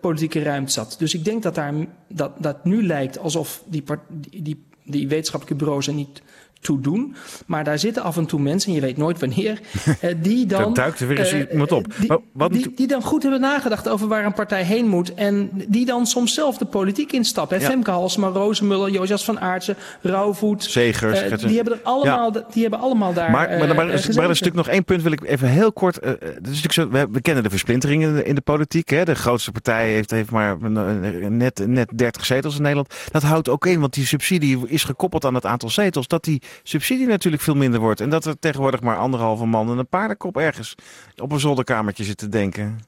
politieke 0.00 0.42
ruimte 0.42 0.72
zat. 0.72 0.96
Dus 0.98 1.14
ik 1.14 1.24
denk 1.24 1.42
dat, 1.42 1.54
daar, 1.54 1.74
dat, 2.08 2.32
dat 2.38 2.64
nu 2.64 2.86
lijkt 2.86 3.18
alsof 3.18 3.62
die, 3.66 3.84
die, 4.30 4.64
die 4.84 5.08
wetenschappelijke 5.08 5.64
bureaus 5.64 5.86
er 5.86 5.94
niet 5.94 6.22
toe 6.64 6.80
doen. 6.80 7.14
Maar 7.46 7.64
daar 7.64 7.78
zitten 7.78 8.02
af 8.02 8.16
en 8.16 8.26
toe 8.26 8.40
mensen, 8.40 8.68
en 8.68 8.74
je 8.74 8.80
weet 8.80 8.96
nooit 8.96 9.20
wanneer, 9.20 9.60
eh, 10.00 10.14
die 10.16 10.46
dan. 10.46 10.74
duikt 10.74 11.00
er 11.00 11.08
weer 11.08 11.18
eens 11.18 11.50
iemand 11.50 11.72
op. 11.72 11.86
Die, 12.00 12.12
wat 12.32 12.52
die, 12.52 12.72
die, 12.74 12.86
dan 12.86 13.02
goed 13.02 13.22
hebben 13.22 13.40
nagedacht 13.40 13.88
over 13.88 14.08
waar 14.08 14.24
een 14.24 14.32
partij 14.32 14.62
heen 14.62 14.88
moet. 14.88 15.14
En 15.14 15.50
die 15.68 15.86
dan 15.86 16.06
soms 16.06 16.34
zelf 16.34 16.58
de 16.58 16.64
politiek 16.64 17.12
instappen. 17.12 17.60
Ja. 17.60 17.66
Femke 17.66 17.90
Halsema, 17.90 18.28
Rozenmuller, 18.28 18.90
Jozef 18.90 19.24
van 19.24 19.40
Aartsen, 19.40 19.76
Rauwvoet. 20.02 20.64
Zegers. 20.64 21.22
Uh, 21.22 21.38
die, 21.38 21.56
hebben 21.56 21.74
er 21.74 21.80
allemaal, 21.82 22.34
ja. 22.34 22.46
die 22.52 22.62
hebben 22.62 22.80
allemaal 22.80 23.12
daar. 23.12 23.30
Maar, 23.30 23.48
maar, 23.48 23.58
maar, 23.58 23.76
maar, 23.76 23.88
er 23.88 23.94
is 23.94 24.16
natuurlijk 24.16 24.54
nog 24.54 24.68
één 24.68 24.84
punt, 24.84 25.02
wil 25.02 25.12
ik 25.12 25.24
even 25.24 25.48
heel 25.48 25.72
kort. 25.72 26.04
Uh, 26.04 26.10
dat 26.20 26.52
is 26.52 26.60
zo, 26.60 26.88
we, 26.88 27.06
we, 27.10 27.20
kennen 27.20 27.42
de 27.42 27.50
versplintering 27.50 28.02
in 28.02 28.14
de, 28.14 28.24
in 28.24 28.34
de 28.34 28.40
politiek. 28.40 28.88
Hè? 28.88 29.04
De 29.04 29.14
grootste 29.14 29.52
partij 29.52 29.92
heeft, 29.92 30.10
heeft 30.10 30.30
maar 30.30 30.56
net, 31.30 31.66
net 31.66 31.90
30 31.94 32.26
zetels 32.26 32.56
in 32.56 32.62
Nederland. 32.62 32.94
Dat 33.10 33.22
houdt 33.22 33.48
ook 33.48 33.66
in, 33.66 33.80
want 33.80 33.94
die 33.94 34.06
subsidie 34.06 34.58
is 34.66 34.84
gekoppeld 34.84 35.24
aan 35.24 35.34
het 35.34 35.46
aantal 35.46 35.70
zetels. 35.70 36.06
Dat 36.06 36.24
die 36.24 36.42
subsidie 36.62 37.06
natuurlijk 37.06 37.42
veel 37.42 37.54
minder 37.54 37.80
wordt. 37.80 38.00
En 38.00 38.10
dat 38.10 38.24
er 38.24 38.38
tegenwoordig 38.38 38.80
maar 38.80 38.96
anderhalve 38.96 39.46
man 39.46 39.70
en 39.70 39.78
een 39.78 39.86
paardenkop 39.86 40.36
ergens 40.36 40.74
op 41.16 41.32
een 41.32 41.40
zolderkamertje 41.40 42.04
zit 42.04 42.18
te 42.18 42.28
denken. 42.28 42.78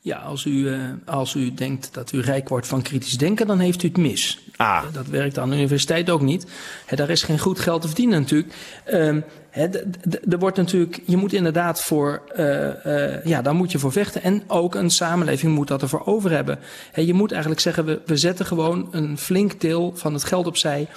Ja, 0.00 0.18
als 0.18 0.44
u, 0.44 0.50
uh, 0.50 0.80
als 1.04 1.34
u 1.34 1.54
denkt 1.54 1.94
dat 1.94 2.12
u 2.12 2.20
rijk 2.20 2.48
wordt 2.48 2.66
van 2.66 2.82
kritisch 2.82 3.18
denken, 3.18 3.46
dan 3.46 3.58
heeft 3.58 3.82
u 3.82 3.88
het 3.88 3.96
mis. 3.96 4.38
Ah. 4.56 4.82
Dat 4.92 5.06
werkt 5.06 5.38
aan 5.38 5.50
de 5.50 5.56
universiteit 5.56 6.10
ook 6.10 6.20
niet. 6.20 6.46
He, 6.86 6.96
daar 6.96 7.10
is 7.10 7.22
geen 7.22 7.38
goed 7.38 7.60
geld 7.60 7.80
te 7.80 7.86
verdienen 7.86 8.20
natuurlijk. 8.20 8.54
Uh, 8.92 9.08
er 10.28 10.38
wordt 10.38 10.56
natuurlijk, 10.56 11.02
je 11.06 11.16
moet 11.16 11.32
inderdaad 11.32 11.82
voor, 11.82 12.22
uh, 12.36 12.68
uh, 12.86 13.24
ja, 13.24 13.42
daar 13.42 13.54
moet 13.54 13.72
je 13.72 13.78
voor 13.78 13.92
vechten. 13.92 14.22
En 14.22 14.42
ook 14.46 14.74
een 14.74 14.90
samenleving 14.90 15.54
moet 15.54 15.68
dat 15.68 15.82
ervoor 15.82 16.06
over 16.06 16.30
hebben. 16.30 16.58
He, 16.92 17.02
je 17.02 17.14
moet 17.14 17.30
eigenlijk 17.32 17.60
zeggen, 17.60 17.84
we, 17.84 18.00
we 18.06 18.16
zetten 18.16 18.46
gewoon 18.46 18.88
een 18.90 19.18
flink 19.18 19.60
deel 19.60 19.92
van 19.94 20.12
het 20.12 20.24
geld 20.24 20.46
opzij 20.46 20.88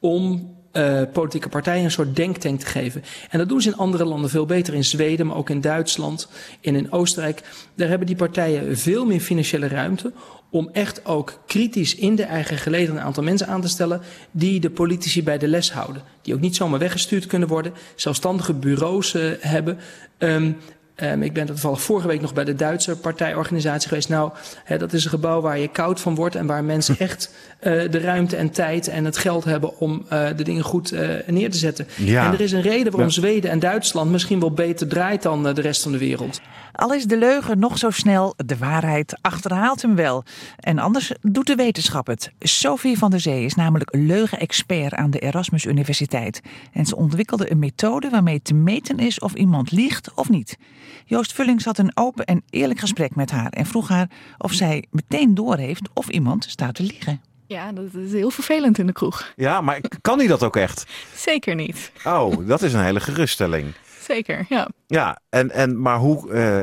om 0.00 0.54
uh, 0.72 1.02
politieke 1.12 1.48
partijen 1.48 1.84
een 1.84 1.90
soort 1.90 2.16
denktank 2.16 2.60
te 2.60 2.66
geven. 2.66 3.02
En 3.30 3.38
dat 3.38 3.48
doen 3.48 3.60
ze 3.60 3.68
in 3.68 3.76
andere 3.76 4.04
landen 4.04 4.30
veel 4.30 4.46
beter. 4.46 4.74
In 4.74 4.84
Zweden, 4.84 5.26
maar 5.26 5.36
ook 5.36 5.50
in 5.50 5.60
Duitsland 5.60 6.28
en 6.60 6.74
in 6.76 6.92
Oostenrijk. 6.92 7.42
Daar 7.74 7.88
hebben 7.88 8.06
die 8.06 8.16
partijen 8.16 8.78
veel 8.78 9.06
meer 9.06 9.20
financiële 9.20 9.68
ruimte 9.68 10.12
om 10.50 10.68
echt 10.72 11.06
ook 11.06 11.40
kritisch 11.46 11.94
in 11.94 12.14
de 12.14 12.22
eigen 12.22 12.58
geleden 12.58 12.96
een 12.96 13.02
aantal 13.02 13.22
mensen 13.22 13.46
aan 13.46 13.60
te 13.60 13.68
stellen 13.68 14.00
die 14.30 14.60
de 14.60 14.70
politici 14.70 15.22
bij 15.22 15.38
de 15.38 15.48
les 15.48 15.72
houden. 15.72 16.02
Die 16.22 16.34
ook 16.34 16.40
niet 16.40 16.56
zomaar 16.56 16.78
weggestuurd 16.78 17.26
kunnen 17.26 17.48
worden, 17.48 17.72
zelfstandige 17.94 18.54
bureaus 18.54 19.14
uh, 19.14 19.32
hebben. 19.40 19.78
Um, 20.18 20.56
Um, 21.02 21.22
ik 21.22 21.32
ben 21.32 21.46
toevallig 21.46 21.80
vorige 21.80 22.06
week 22.06 22.20
nog 22.20 22.34
bij 22.34 22.44
de 22.44 22.54
Duitse 22.54 22.96
partijorganisatie 22.96 23.88
geweest. 23.88 24.08
Nou, 24.08 24.32
dat 24.78 24.92
is 24.92 25.04
een 25.04 25.10
gebouw 25.10 25.40
waar 25.40 25.58
je 25.58 25.68
koud 25.68 26.00
van 26.00 26.14
wordt 26.14 26.34
en 26.34 26.46
waar 26.46 26.64
mensen 26.64 26.98
echt 27.08 27.30
uh, 27.62 27.90
de 27.90 27.98
ruimte 27.98 28.36
en 28.36 28.50
tijd 28.50 28.88
en 28.88 29.04
het 29.04 29.16
geld 29.16 29.44
hebben 29.44 29.78
om 29.78 30.06
uh, 30.12 30.26
de 30.36 30.42
dingen 30.42 30.62
goed 30.62 30.92
uh, 30.92 31.08
neer 31.26 31.50
te 31.50 31.58
zetten. 31.58 31.86
Ja. 31.96 32.26
En 32.26 32.32
er 32.32 32.40
is 32.40 32.52
een 32.52 32.62
reden 32.62 32.92
waarom 32.92 33.10
Zweden 33.10 33.50
en 33.50 33.58
Duitsland 33.58 34.10
misschien 34.10 34.40
wel 34.40 34.52
beter 34.52 34.88
draait 34.88 35.22
dan 35.22 35.42
de 35.42 35.60
rest 35.60 35.82
van 35.82 35.92
de 35.92 35.98
wereld. 35.98 36.40
Al 36.80 36.94
is 36.94 37.04
de 37.04 37.16
leugen 37.16 37.58
nog 37.58 37.78
zo 37.78 37.90
snel, 37.90 38.34
de 38.36 38.56
waarheid 38.56 39.18
achterhaalt 39.20 39.82
hem 39.82 39.94
wel. 39.94 40.24
En 40.56 40.78
anders 40.78 41.12
doet 41.20 41.46
de 41.46 41.54
wetenschap 41.54 42.06
het. 42.06 42.32
Sophie 42.38 42.98
van 42.98 43.10
der 43.10 43.20
Zee 43.20 43.44
is 43.44 43.54
namelijk 43.54 43.94
leugenexpert 43.96 44.94
aan 44.94 45.10
de 45.10 45.18
Erasmus 45.18 45.64
Universiteit. 45.64 46.40
En 46.72 46.86
ze 46.86 46.96
ontwikkelde 46.96 47.50
een 47.50 47.58
methode 47.58 48.10
waarmee 48.10 48.42
te 48.42 48.54
meten 48.54 48.98
is 48.98 49.18
of 49.18 49.34
iemand 49.34 49.70
liegt 49.70 50.14
of 50.14 50.28
niet. 50.28 50.58
Joost 51.04 51.32
Vullings 51.32 51.64
had 51.64 51.78
een 51.78 51.92
open 51.94 52.24
en 52.24 52.42
eerlijk 52.50 52.80
gesprek 52.80 53.14
met 53.14 53.30
haar 53.30 53.50
en 53.50 53.66
vroeg 53.66 53.88
haar 53.88 54.10
of 54.38 54.52
zij 54.52 54.84
meteen 54.90 55.34
doorheeft 55.34 55.88
of 55.94 56.08
iemand 56.08 56.44
staat 56.48 56.74
te 56.74 56.82
liegen. 56.82 57.20
Ja, 57.46 57.72
dat 57.72 57.94
is 57.94 58.12
heel 58.12 58.30
vervelend 58.30 58.78
in 58.78 58.86
de 58.86 58.92
kroeg. 58.92 59.32
Ja, 59.36 59.60
maar 59.60 59.80
kan 60.00 60.18
hij 60.18 60.26
dat 60.26 60.42
ook 60.42 60.56
echt? 60.56 60.86
Zeker 61.14 61.54
niet. 61.54 61.92
Oh, 62.04 62.46
dat 62.46 62.62
is 62.62 62.72
een 62.72 62.84
hele 62.84 63.00
geruststelling. 63.00 63.72
Zeker, 64.10 64.46
ja. 64.48 64.68
Ja, 64.86 65.20
en, 65.28 65.50
en, 65.50 65.80
maar 65.80 65.98
hoe, 65.98 66.30
uh, 66.30 66.60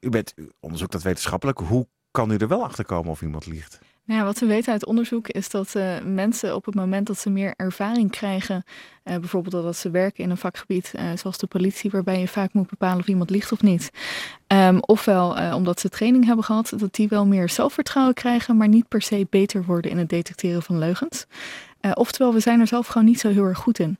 u 0.00 0.10
bent, 0.10 0.32
u 0.36 0.50
onderzoekt 0.60 0.92
dat 0.92 1.02
wetenschappelijk, 1.02 1.58
hoe 1.58 1.86
kan 2.10 2.30
u 2.30 2.36
er 2.36 2.48
wel 2.48 2.64
achter 2.64 2.84
komen 2.84 3.10
of 3.10 3.22
iemand 3.22 3.46
liegt? 3.46 3.78
Nou 4.04 4.20
ja, 4.20 4.26
wat 4.26 4.38
we 4.38 4.46
weten 4.46 4.72
uit 4.72 4.86
onderzoek 4.86 5.28
is 5.28 5.50
dat 5.50 5.74
uh, 5.74 6.00
mensen 6.04 6.54
op 6.54 6.64
het 6.64 6.74
moment 6.74 7.06
dat 7.06 7.18
ze 7.18 7.30
meer 7.30 7.54
ervaring 7.56 8.10
krijgen, 8.10 8.64
uh, 9.04 9.16
bijvoorbeeld 9.16 9.64
dat 9.64 9.76
ze 9.76 9.90
werken 9.90 10.24
in 10.24 10.30
een 10.30 10.36
vakgebied 10.36 10.92
uh, 10.96 11.02
zoals 11.14 11.38
de 11.38 11.46
politie, 11.46 11.90
waarbij 11.90 12.20
je 12.20 12.28
vaak 12.28 12.52
moet 12.52 12.70
bepalen 12.70 12.98
of 12.98 13.08
iemand 13.08 13.30
liegt 13.30 13.52
of 13.52 13.62
niet, 13.62 13.90
um, 14.46 14.78
ofwel 14.80 15.54
omdat 15.54 15.80
ze 15.80 15.88
training 15.88 16.24
hebben 16.24 16.44
gehad, 16.44 16.72
dat 16.76 16.94
die 16.94 17.08
wel 17.08 17.26
meer 17.26 17.48
zelfvertrouwen 17.48 18.14
krijgen, 18.14 18.56
maar 18.56 18.68
niet 18.68 18.88
per 18.88 19.02
se 19.02 19.26
beter 19.30 19.64
worden 19.64 19.90
in 19.90 19.98
het 19.98 20.08
detecteren 20.08 20.62
van 20.62 20.78
leugens. 20.78 21.26
oftewel, 21.94 22.32
we 22.32 22.40
zijn 22.40 22.60
er 22.60 22.66
zelf 22.66 22.86
gewoon 22.86 23.06
niet 23.06 23.20
zo 23.20 23.28
heel 23.28 23.44
erg 23.44 23.58
goed 23.58 23.78
in. 23.78 23.98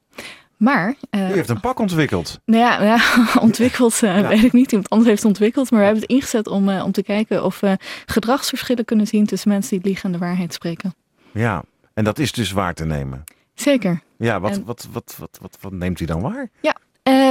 Maar. 0.59 0.94
Uh, 1.11 1.31
U 1.31 1.33
heeft 1.33 1.49
een 1.49 1.61
pak 1.61 1.79
ontwikkeld. 1.79 2.40
Nou 2.44 2.62
ja, 2.62 2.83
ja 2.83 3.01
ontwikkeld 3.40 4.03
uh, 4.03 4.21
ja. 4.21 4.29
weet 4.29 4.44
ik 4.44 4.53
niet. 4.53 4.71
Iemand 4.71 4.90
anders 4.90 5.09
heeft 5.09 5.23
het 5.23 5.31
ontwikkeld. 5.31 5.71
Maar 5.71 5.81
we 5.81 5.85
hebben 5.85 6.03
het 6.03 6.12
ingezet 6.12 6.49
om, 6.49 6.68
uh, 6.68 6.85
om 6.85 6.92
te 6.92 7.03
kijken 7.03 7.44
of 7.44 7.61
we 7.61 7.79
gedragsverschillen 8.07 8.85
kunnen 8.85 9.07
zien 9.07 9.27
tussen 9.27 9.49
mensen 9.49 9.71
die 9.71 9.79
het 9.79 9.87
liegen 9.87 10.05
en 10.05 10.12
de 10.12 10.25
waarheid 10.25 10.55
spreken. 10.55 10.94
Ja, 11.33 11.62
en 11.94 12.05
dat 12.05 12.18
is 12.18 12.33
dus 12.33 12.53
waar 12.53 12.75
te 12.75 12.85
nemen. 12.85 13.25
Zeker. 13.55 14.01
Ja, 14.18 14.40
wat, 14.40 14.51
en, 14.51 14.64
wat, 14.64 14.88
wat, 14.92 15.16
wat, 15.18 15.38
wat, 15.40 15.59
wat 15.61 15.73
neemt 15.73 16.01
u 16.01 16.05
dan 16.05 16.21
waar? 16.21 16.51
Ja, 16.61 16.77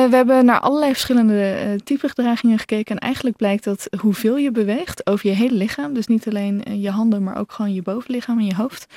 we 0.10 0.16
hebben 0.16 0.46
naar 0.46 0.60
allerlei 0.60 0.92
verschillende 0.92 1.66
uh, 1.66 1.76
type 1.76 2.08
gedragingen 2.08 2.60
gekeken. 2.60 2.96
En 2.96 3.02
eigenlijk 3.02 3.38
blijkt 3.38 3.64
dat 3.64 3.88
hoeveel 4.00 4.38
je 4.38 4.52
beweegt 4.52 5.08
over 5.08 5.30
je 5.30 5.36
hele 5.36 5.56
lichaam, 5.56 5.94
dus 5.94 6.08
niet 6.08 6.28
alleen 6.28 6.64
je 6.82 6.90
handen, 6.90 7.24
maar 7.24 7.38
ook 7.38 7.52
gewoon 7.52 7.74
je 7.74 7.82
bovenlichaam 7.82 8.40
en 8.40 8.46
je 8.46 8.56
hoofd. 8.56 8.94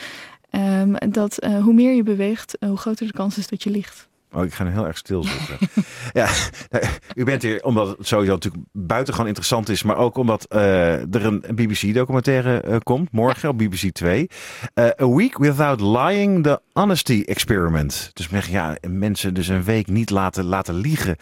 Um, 0.51 0.97
dat 1.12 1.47
hoe 1.62 1.73
meer 1.73 1.95
je 1.95 2.03
beweegt, 2.03 2.57
hoe 2.61 2.77
groter 2.77 3.07
de 3.07 3.12
kans 3.12 3.38
is 3.38 3.47
dat 3.49 3.62
je 3.62 3.71
liegt. 3.71 4.09
Oh, 4.33 4.45
ik 4.45 4.55
ga 4.55 4.66
heel 4.66 4.87
erg 4.87 4.99
stil 4.99 5.25
zitten. 5.25 5.69
ja, 6.21 6.29
u 7.14 7.25
bent 7.25 7.43
hier 7.43 7.64
omdat 7.64 7.99
het 7.99 8.07
sowieso 8.07 8.33
natuurlijk 8.33 8.64
buitengewoon 8.73 9.27
interessant 9.27 9.69
is, 9.69 9.83
maar 9.83 9.97
ook 9.97 10.16
omdat 10.16 10.47
uh, 10.49 11.14
er 11.14 11.25
een 11.25 11.45
BBC-documentaire 11.55 12.62
uh, 12.66 12.77
komt, 12.83 13.12
morgen 13.12 13.49
op 13.49 13.59
BBC 13.59 13.90
2. 13.93 14.31
Uh, 14.75 14.85
A 15.01 15.09
Week 15.09 15.38
Without 15.38 15.81
Lying, 15.81 16.43
The 16.43 16.61
Honesty 16.73 17.23
Experiment. 17.27 18.11
Dus 18.12 18.29
ja, 18.49 18.77
mensen 18.88 19.35
dus 19.35 19.49
een 19.49 19.64
week 19.64 19.87
niet 19.87 20.11
laten, 20.11 20.45
laten 20.45 20.75
liegen. 20.75 21.16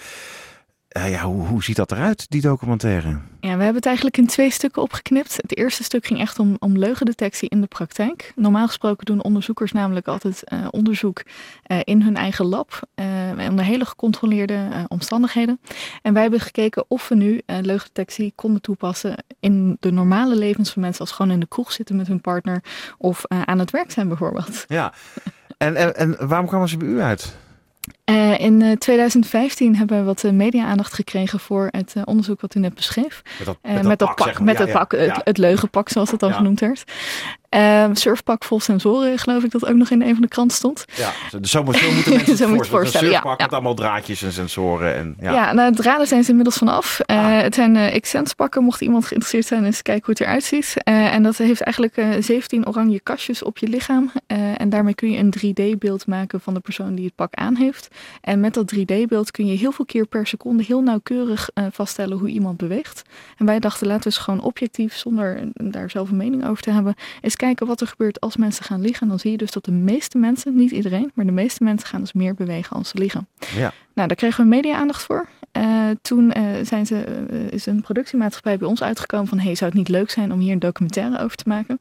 Uh, 0.96 1.11
ja, 1.11 1.22
hoe, 1.22 1.46
hoe 1.46 1.64
ziet 1.64 1.77
dat 1.77 1.92
eruit, 1.92 2.27
die 2.29 2.40
documentaire? 2.40 3.09
Ja, 3.40 3.57
we 3.57 3.62
hebben 3.62 3.74
het 3.74 3.87
eigenlijk 3.87 4.16
in 4.16 4.27
twee 4.27 4.51
stukken 4.51 4.83
opgeknipt. 4.83 5.37
Het 5.37 5.57
eerste 5.57 5.85
stuk 5.85 6.07
ging 6.07 6.20
echt 6.20 6.38
om, 6.38 6.57
om 6.59 6.79
leugendetectie 6.79 7.48
in 7.48 7.61
de 7.61 7.66
praktijk. 7.66 8.33
Normaal 8.37 8.66
gesproken 8.66 9.07
doen 9.07 9.22
onderzoekers 9.22 9.72
namelijk 9.72 10.07
altijd 10.07 10.42
uh, 10.53 10.66
onderzoek 10.70 11.22
uh, 11.66 11.79
in 11.85 12.03
hun 12.03 12.16
eigen 12.16 12.44
lab. 12.44 12.81
onder 13.48 13.64
hele 13.64 13.85
gecontroleerde 13.85 14.68
omstandigheden. 14.88 15.61
En 16.03 16.12
wij 16.12 16.22
hebben 16.22 16.40
gekeken 16.40 16.85
of 16.88 17.09
we 17.09 17.14
nu 17.14 17.40
leugendetectie 17.46 18.33
konden 18.35 18.61
toepassen 18.61 19.24
in 19.40 19.77
de 19.81 19.90
normale 19.92 20.37
levens 20.37 20.70
van 20.70 20.83
mensen. 20.83 21.01
Als 21.01 21.11
gewoon 21.11 21.33
in 21.33 21.40
de 21.40 21.48
kroeg 21.48 21.72
zitten 21.72 21.96
met 21.96 22.07
hun 22.07 22.20
partner 22.20 22.62
of 22.98 23.22
aan 23.27 23.59
het 23.59 23.70
werk 23.70 23.90
zijn 23.90 24.09
bijvoorbeeld. 24.09 24.64
Ja, 24.68 24.92
en, 25.59 25.77
en, 25.77 25.96
en 25.96 26.29
waarom 26.29 26.46
kwamen 26.46 26.68
ze 26.68 26.77
bij 26.77 26.88
u 26.88 27.01
uit? 27.01 27.37
Uh, 28.11 28.38
in 28.38 28.61
uh, 28.61 28.73
2015 28.73 29.77
hebben 29.77 29.99
we 29.99 30.05
wat 30.05 30.23
uh, 30.23 30.33
media-aandacht 30.33 30.94
gekregen 30.94 31.40
voor 31.40 31.68
het 31.71 31.94
onderzoek 32.05 32.40
wat 32.40 32.55
u 32.55 32.61
net 32.61 32.75
beschreef. 32.75 33.23
Met 33.38 33.47
dat, 33.47 33.59
met 33.62 33.75
dat 33.75 33.85
met 33.85 33.99
pak, 33.99 34.16
pak, 34.16 34.40
met 34.40 34.59
ja, 34.59 34.64
het, 34.64 34.73
pak 34.73 34.92
ja, 34.92 34.99
het, 34.99 35.21
het, 35.25 35.38
leugenpak, 35.38 35.88
zoals 35.88 36.11
het 36.11 36.21
dan 36.21 36.35
genoemd 36.35 36.61
werd. 36.61 36.85
Uh, 37.51 37.85
surfpak 37.92 38.44
vol 38.44 38.61
sensoren, 38.61 39.18
geloof 39.18 39.44
ik 39.44 39.51
dat 39.51 39.66
ook 39.68 39.77
nog 39.77 39.90
in 39.90 40.03
een 40.03 40.12
van 40.12 40.23
de 40.23 40.29
kranten 40.29 40.57
stond. 40.57 40.85
Ja, 40.94 41.11
dus 41.40 41.51
zo, 41.51 41.59
zo 41.73 41.92
moeten 41.92 42.14
mensen 42.14 42.37
zo 42.37 42.53
het 42.53 42.66
voorstellen. 42.66 43.07
Een 43.07 43.12
surfpak 43.12 43.40
met 43.40 43.53
allemaal 43.53 43.75
draadjes 43.75 44.23
en 44.23 44.33
sensoren. 44.33 44.94
En, 44.94 45.16
ja, 45.21 45.33
ja 45.33 45.53
nou, 45.53 45.71
het 45.71 45.81
raden 45.81 46.07
zijn 46.07 46.23
ze 46.23 46.29
inmiddels 46.29 46.57
vanaf. 46.57 47.01
Ah. 47.07 47.40
Het 47.40 47.55
zijn 47.55 48.01
Xsense 48.01 48.35
pakken, 48.35 48.64
mocht 48.64 48.81
iemand 48.81 49.07
geïnteresseerd 49.07 49.47
zijn, 49.47 49.64
eens 49.64 49.83
kijken 49.83 50.05
hoe 50.05 50.14
het 50.14 50.23
eruit 50.23 50.44
ziet. 50.44 50.75
en 50.85 51.23
dat 51.23 51.37
heeft 51.37 51.61
eigenlijk 51.61 52.23
17 52.25 52.66
oranje 52.66 53.01
kastjes 53.01 53.42
op 53.42 53.59
je 53.59 53.68
lichaam. 53.68 54.12
en 54.57 54.68
daarmee 54.68 54.94
kun 54.94 55.11
je 55.11 55.18
een 55.18 55.35
3D-beeld 55.38 56.07
maken 56.07 56.40
van 56.40 56.55
de 56.55 56.61
persoon 56.61 56.94
die 56.94 57.05
het 57.05 57.14
pak 57.14 57.35
aan 57.35 57.57
heeft. 57.57 57.88
En 58.21 58.41
met 58.41 58.55
dat 58.55 58.75
3D-beeld 58.75 59.31
kun 59.31 59.47
je 59.47 59.57
heel 59.57 59.73
veel 59.73 59.85
keer 59.85 60.07
per 60.07 60.27
seconde 60.27 60.63
heel 60.63 60.83
nauwkeurig 60.83 61.51
uh, 61.55 61.65
vaststellen 61.71 62.19
hoe 62.19 62.29
iemand 62.29 62.57
beweegt. 62.57 63.03
En 63.37 63.47
wij 63.47 63.59
dachten, 63.59 63.87
laten 63.87 64.03
we 64.03 64.09
eens 64.09 64.25
gewoon 64.25 64.41
objectief, 64.41 64.97
zonder 64.97 65.41
daar 65.53 65.91
zelf 65.91 66.11
een 66.11 66.17
mening 66.17 66.47
over 66.47 66.63
te 66.63 66.71
hebben, 66.71 66.95
eens 67.21 67.37
kijken 67.37 67.67
wat 67.67 67.81
er 67.81 67.87
gebeurt 67.87 68.21
als 68.21 68.37
mensen 68.37 68.65
gaan 68.65 68.81
liggen. 68.81 69.03
En 69.03 69.09
dan 69.09 69.19
zie 69.19 69.31
je 69.31 69.37
dus 69.37 69.51
dat 69.51 69.65
de 69.65 69.73
meeste 69.73 70.19
mensen, 70.19 70.57
niet 70.57 70.71
iedereen, 70.71 71.11
maar 71.15 71.27
de 71.27 71.33
meeste 71.33 71.65
mensen 71.65 71.89
gaan 71.89 72.01
dus 72.01 72.13
meer 72.13 72.35
bewegen 72.35 72.77
als 72.77 72.89
ze 72.89 72.99
liggen. 72.99 73.29
Ja. 73.55 73.73
Nou, 73.95 74.09
daar 74.09 74.17
kregen 74.17 74.45
we 74.45 74.51
media-aandacht 74.51 75.03
voor. 75.03 75.29
Uh, 75.59 75.90
toen 76.03 76.33
uh, 76.37 76.44
zijn 76.62 76.87
ze, 76.87 77.05
uh, 77.31 77.51
is 77.51 77.66
een 77.66 77.81
productiemaatschappij 77.81 78.59
bij 78.59 78.68
ons 78.68 78.83
uitgekomen 78.83 79.27
van... 79.27 79.38
hey, 79.38 79.55
zou 79.55 79.71
het 79.71 79.79
niet 79.79 79.88
leuk 79.88 80.11
zijn 80.11 80.33
om 80.33 80.38
hier 80.38 80.53
een 80.53 80.59
documentaire 80.59 81.18
over 81.21 81.37
te 81.37 81.44
maken? 81.47 81.81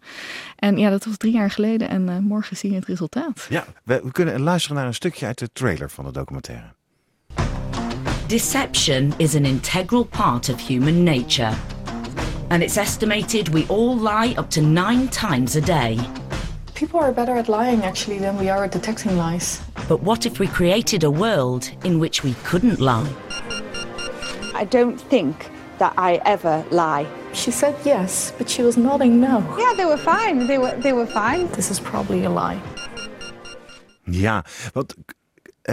En 0.56 0.78
ja, 0.78 0.90
dat 0.90 1.06
was 1.06 1.18
drie 1.18 1.34
jaar 1.34 1.52
geleden 1.52 1.90
en 1.90 2.24
morgen 2.24 2.58
zie 2.58 2.70
je 2.70 2.76
het 2.76 2.86
resultaat. 2.86 3.46
Ja, 3.50 3.66
we, 3.84 4.02
we 4.04 4.12
kunnen 4.12 4.42
luisteren 4.42 4.78
naar 4.78 4.86
een 4.86 4.94
stukje 4.94 5.26
uit 5.26 5.40
de 5.40 5.50
trailer 5.54 5.90
van 5.90 6.06
de 6.06 6.12
documentaire. 6.12 6.66
Deception 8.28 9.14
is 9.18 9.36
an 9.36 9.46
integral 9.46 10.04
part 10.04 10.50
of 10.50 10.68
human 10.68 11.04
nature. 11.04 11.54
And 12.50 12.62
it's 12.62 12.78
estimated 12.78 13.48
we 13.48 13.66
all 13.68 13.96
lie 13.96 14.38
up 14.38 14.50
to 14.50 14.62
nine 14.62 15.08
times 15.10 15.56
a 15.56 15.62
day. 15.62 15.98
People 16.74 17.00
are 17.00 17.14
better 17.14 17.38
at 17.38 17.48
lying 17.48 17.84
actually 17.84 18.20
than 18.20 18.38
we 18.38 18.52
are 18.52 18.64
at 18.64 18.72
detecting 18.72 19.18
lies. 19.18 19.62
But 19.88 20.02
what 20.02 20.26
if 20.26 20.40
we 20.40 20.48
created 20.48 21.04
a 21.04 21.10
world 21.10 21.70
in 21.84 22.00
which 22.00 22.24
we 22.24 22.36
couldn't 22.44 22.80
lie? 22.80 23.08
I 24.62 24.66
don't 24.66 25.00
think 25.10 25.36
that 25.78 25.94
I 25.98 26.20
ever 26.24 26.64
lie. 26.70 27.06
She 27.34 27.52
said 27.52 27.76
yes, 27.84 28.34
but 28.38 28.50
she 28.50 28.64
was 28.64 28.76
nodding 28.76 29.20
no. 29.20 29.44
Yeah, 29.58 29.76
they 29.76 29.86
were 29.86 29.98
fine. 29.98 30.48
They 30.48 30.58
were 30.58 30.82
they 30.82 30.94
were 30.94 31.08
fine. 31.08 31.48
This 31.48 31.70
is 31.70 31.80
probably 31.80 32.26
a 32.26 32.30
lie. 32.30 32.60
Ja, 34.04 34.44
wat 34.74 34.96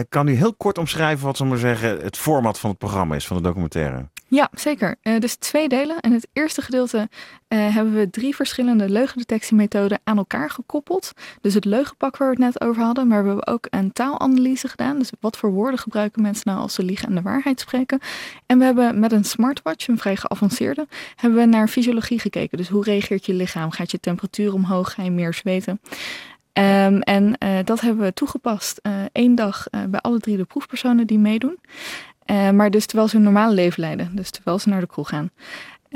kan 0.08 0.28
u 0.28 0.34
heel 0.34 0.54
kort 0.54 0.78
omschrijven 0.78 1.26
wat, 1.26 1.38
maar 1.38 1.58
zeggen, 1.58 2.00
het 2.00 2.16
format 2.16 2.58
van 2.58 2.70
het 2.70 2.78
programma 2.78 3.14
is, 3.14 3.26
van 3.26 3.36
de 3.36 3.42
documentaire? 3.42 4.08
Ja, 4.26 4.50
zeker. 4.52 4.96
Uh, 5.02 5.18
dus 5.18 5.34
twee 5.34 5.68
delen. 5.68 6.00
In 6.00 6.12
het 6.12 6.28
eerste 6.32 6.62
gedeelte 6.62 7.08
uh, 7.48 7.74
hebben 7.74 7.94
we 7.94 8.10
drie 8.10 8.34
verschillende 8.34 8.88
leugendetectiemethoden 8.88 10.00
aan 10.04 10.16
elkaar 10.16 10.50
gekoppeld. 10.50 11.12
Dus 11.40 11.54
het 11.54 11.64
leugenpak 11.64 12.16
waar 12.16 12.28
we 12.28 12.34
het 12.34 12.54
net 12.54 12.68
over 12.68 12.82
hadden, 12.82 13.06
maar 13.06 13.22
we 13.22 13.28
hebben 13.28 13.46
ook 13.46 13.66
een 13.70 13.92
taalanalyse 13.92 14.68
gedaan. 14.68 14.98
Dus 14.98 15.10
wat 15.20 15.36
voor 15.36 15.50
woorden 15.50 15.78
gebruiken 15.78 16.22
mensen 16.22 16.42
nou 16.46 16.60
als 16.60 16.74
ze 16.74 16.82
liegen 16.82 17.08
en 17.08 17.14
de 17.14 17.22
waarheid 17.22 17.60
spreken. 17.60 18.00
En 18.46 18.58
we 18.58 18.64
hebben 18.64 18.98
met 18.98 19.12
een 19.12 19.24
smartwatch, 19.24 19.88
een 19.88 19.98
vrij 19.98 20.16
geavanceerde, 20.16 20.86
hebben 21.16 21.38
we 21.38 21.46
naar 21.46 21.68
fysiologie 21.68 22.18
gekeken. 22.18 22.58
Dus 22.58 22.68
hoe 22.68 22.84
reageert 22.84 23.26
je 23.26 23.34
lichaam? 23.34 23.70
Gaat 23.70 23.90
je 23.90 24.00
temperatuur 24.00 24.52
omhoog? 24.52 24.92
Ga 24.92 25.02
je 25.02 25.10
meer 25.10 25.34
zweten? 25.34 25.80
Um, 26.58 27.00
en 27.00 27.36
uh, 27.38 27.58
dat 27.64 27.80
hebben 27.80 28.04
we 28.04 28.12
toegepast 28.12 28.80
uh, 28.82 28.92
één 29.12 29.34
dag 29.34 29.66
bij 29.88 30.00
alle 30.00 30.18
drie 30.18 30.36
de 30.36 30.44
proefpersonen 30.44 31.06
die 31.06 31.18
meedoen. 31.18 31.58
Maar 32.26 32.70
dus 32.70 32.86
terwijl 32.86 33.08
ze 33.08 33.16
hun 33.16 33.24
normale 33.24 33.54
leven 33.54 33.80
leiden. 33.80 34.10
Dus 34.12 34.30
terwijl 34.30 34.58
ze 34.58 34.68
naar 34.68 34.80
de 34.80 34.86
kroeg 34.86 35.08
gaan. 35.08 35.30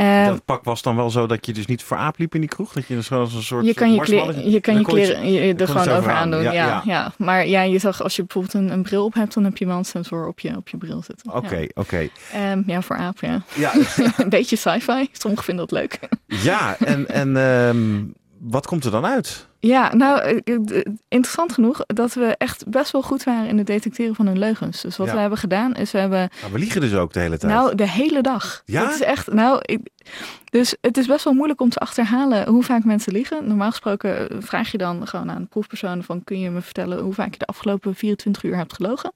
Uh, 0.00 0.26
dat 0.26 0.44
pak 0.44 0.64
was 0.64 0.82
dan 0.82 0.96
wel 0.96 1.10
zo 1.10 1.26
dat 1.26 1.46
je 1.46 1.52
dus 1.52 1.66
niet 1.66 1.82
voor 1.82 1.96
aap 1.96 2.18
liep 2.18 2.34
in 2.34 2.40
die 2.40 2.48
kroeg? 2.48 2.72
Dat 2.72 2.86
je 2.86 2.94
dus 2.94 3.12
als 3.12 3.34
een 3.34 3.42
soort 3.42 3.64
Je 3.66 3.74
kan 3.74 3.92
je, 3.92 4.00
kleren, 4.00 4.50
je, 4.50 4.60
kan 4.60 4.78
je 4.78 4.84
kleren 4.84 5.32
je, 5.32 5.54
er 5.54 5.68
gewoon 5.68 5.88
over 5.88 6.10
aandoen. 6.10 6.42
Ja, 6.42 6.52
ja, 6.52 6.82
ja, 6.84 7.12
Maar 7.16 7.46
ja, 7.46 7.62
je 7.62 7.78
zag 7.78 8.02
als 8.02 8.16
je 8.16 8.22
bijvoorbeeld 8.22 8.54
een, 8.54 8.72
een, 8.72 8.82
bril 8.82 9.04
op 9.04 9.14
hebt, 9.14 9.34
dan 9.34 9.44
heb 9.44 9.56
je 9.56 9.66
wel 9.66 9.76
een 9.76 9.84
sensor 9.84 10.26
op 10.26 10.40
je, 10.40 10.56
op 10.56 10.68
je 10.68 10.76
bril 10.76 11.02
zitten. 11.02 11.34
Oké, 11.34 11.56
ja. 11.56 11.62
oké. 11.74 11.80
Okay. 11.80 12.52
Um, 12.52 12.62
ja, 12.66 12.82
voor 12.82 12.96
aap, 12.96 13.18
ja. 13.20 13.42
ja. 13.54 13.72
een 14.16 14.28
beetje 14.28 14.56
sci-fi. 14.56 15.08
Sommigen 15.12 15.44
vinden 15.44 15.66
dat 15.68 15.78
leuk. 15.78 15.98
ja, 16.26 16.76
en, 16.78 17.08
en 17.08 17.36
um, 17.36 18.14
wat 18.38 18.66
komt 18.66 18.84
er 18.84 18.90
dan 18.90 19.06
uit? 19.06 19.47
Ja, 19.60 19.94
nou, 19.94 20.20
eh, 20.20 20.54
eh, 20.54 20.84
interessant 21.08 21.52
genoeg 21.52 21.84
dat 21.86 22.14
we 22.14 22.34
echt 22.36 22.68
best 22.68 22.90
wel 22.90 23.02
goed 23.02 23.24
waren 23.24 23.48
in 23.48 23.58
het 23.58 23.66
detecteren 23.66 24.14
van 24.14 24.26
hun 24.26 24.38
leugens. 24.38 24.80
Dus 24.80 24.96
wat 24.96 25.06
ja. 25.06 25.12
we 25.12 25.20
hebben 25.20 25.38
gedaan 25.38 25.74
is 25.74 25.90
we 25.90 25.98
hebben... 25.98 26.30
Nou, 26.40 26.52
we 26.52 26.58
liegen 26.58 26.80
dus 26.80 26.94
ook 26.94 27.12
de 27.12 27.20
hele 27.20 27.38
tijd. 27.38 27.52
Nou, 27.52 27.74
de 27.74 27.88
hele 27.88 28.20
dag. 28.20 28.62
Ja? 28.64 28.84
Het 28.84 28.94
is 28.94 29.00
echt, 29.00 29.32
nou, 29.32 29.58
ik, 29.62 29.80
dus 30.50 30.76
het 30.80 30.96
is 30.96 31.06
best 31.06 31.24
wel 31.24 31.32
moeilijk 31.32 31.60
om 31.60 31.68
te 31.68 31.78
achterhalen 31.78 32.48
hoe 32.48 32.62
vaak 32.62 32.84
mensen 32.84 33.12
liegen. 33.12 33.46
Normaal 33.48 33.70
gesproken 33.70 34.42
vraag 34.42 34.70
je 34.70 34.78
dan 34.78 35.06
gewoon 35.06 35.30
aan 35.30 35.42
de 35.42 35.48
proefpersonen 35.48 36.04
van... 36.04 36.24
kun 36.24 36.40
je 36.40 36.50
me 36.50 36.60
vertellen 36.60 36.98
hoe 36.98 37.14
vaak 37.14 37.32
je 37.32 37.38
de 37.38 37.46
afgelopen 37.46 37.94
24 37.94 38.42
uur 38.42 38.56
hebt 38.56 38.72
gelogen? 38.72 39.12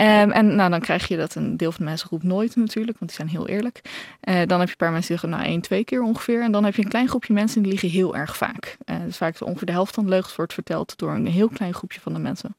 Um, 0.00 0.30
en 0.30 0.54
nou, 0.54 0.70
dan 0.70 0.80
krijg 0.80 1.08
je 1.08 1.16
dat 1.16 1.34
een 1.34 1.56
deel 1.56 1.72
van 1.72 1.84
de 1.84 1.90
mensen 1.90 2.08
roept 2.10 2.22
nooit 2.22 2.56
natuurlijk, 2.56 2.98
want 2.98 3.10
die 3.10 3.20
zijn 3.20 3.36
heel 3.36 3.48
eerlijk. 3.48 3.80
Uh, 4.24 4.40
dan 4.46 4.58
heb 4.58 4.68
je 4.68 4.72
een 4.72 4.76
paar 4.76 4.92
mensen 4.92 5.08
die 5.08 5.18
zeggen, 5.18 5.28
nou 5.28 5.42
één, 5.44 5.60
twee 5.60 5.84
keer 5.84 6.02
ongeveer. 6.02 6.42
En 6.42 6.52
dan 6.52 6.64
heb 6.64 6.74
je 6.74 6.82
een 6.82 6.88
klein 6.88 7.08
groepje 7.08 7.32
mensen 7.32 7.62
die 7.62 7.70
liegen 7.70 7.88
heel 7.88 8.16
erg 8.16 8.36
vaak. 8.36 8.76
Uh, 8.90 8.96
dus 9.04 9.16
vaak 9.16 9.40
ongeveer 9.40 9.66
de 9.66 9.72
helft 9.72 9.94
van 9.94 10.04
de 10.04 10.10
leugens 10.10 10.36
wordt 10.36 10.54
verteld 10.54 10.98
door 10.98 11.14
een 11.14 11.26
heel 11.26 11.48
klein 11.48 11.74
groepje 11.74 12.00
van 12.00 12.12
de 12.12 12.18
mensen. 12.18 12.56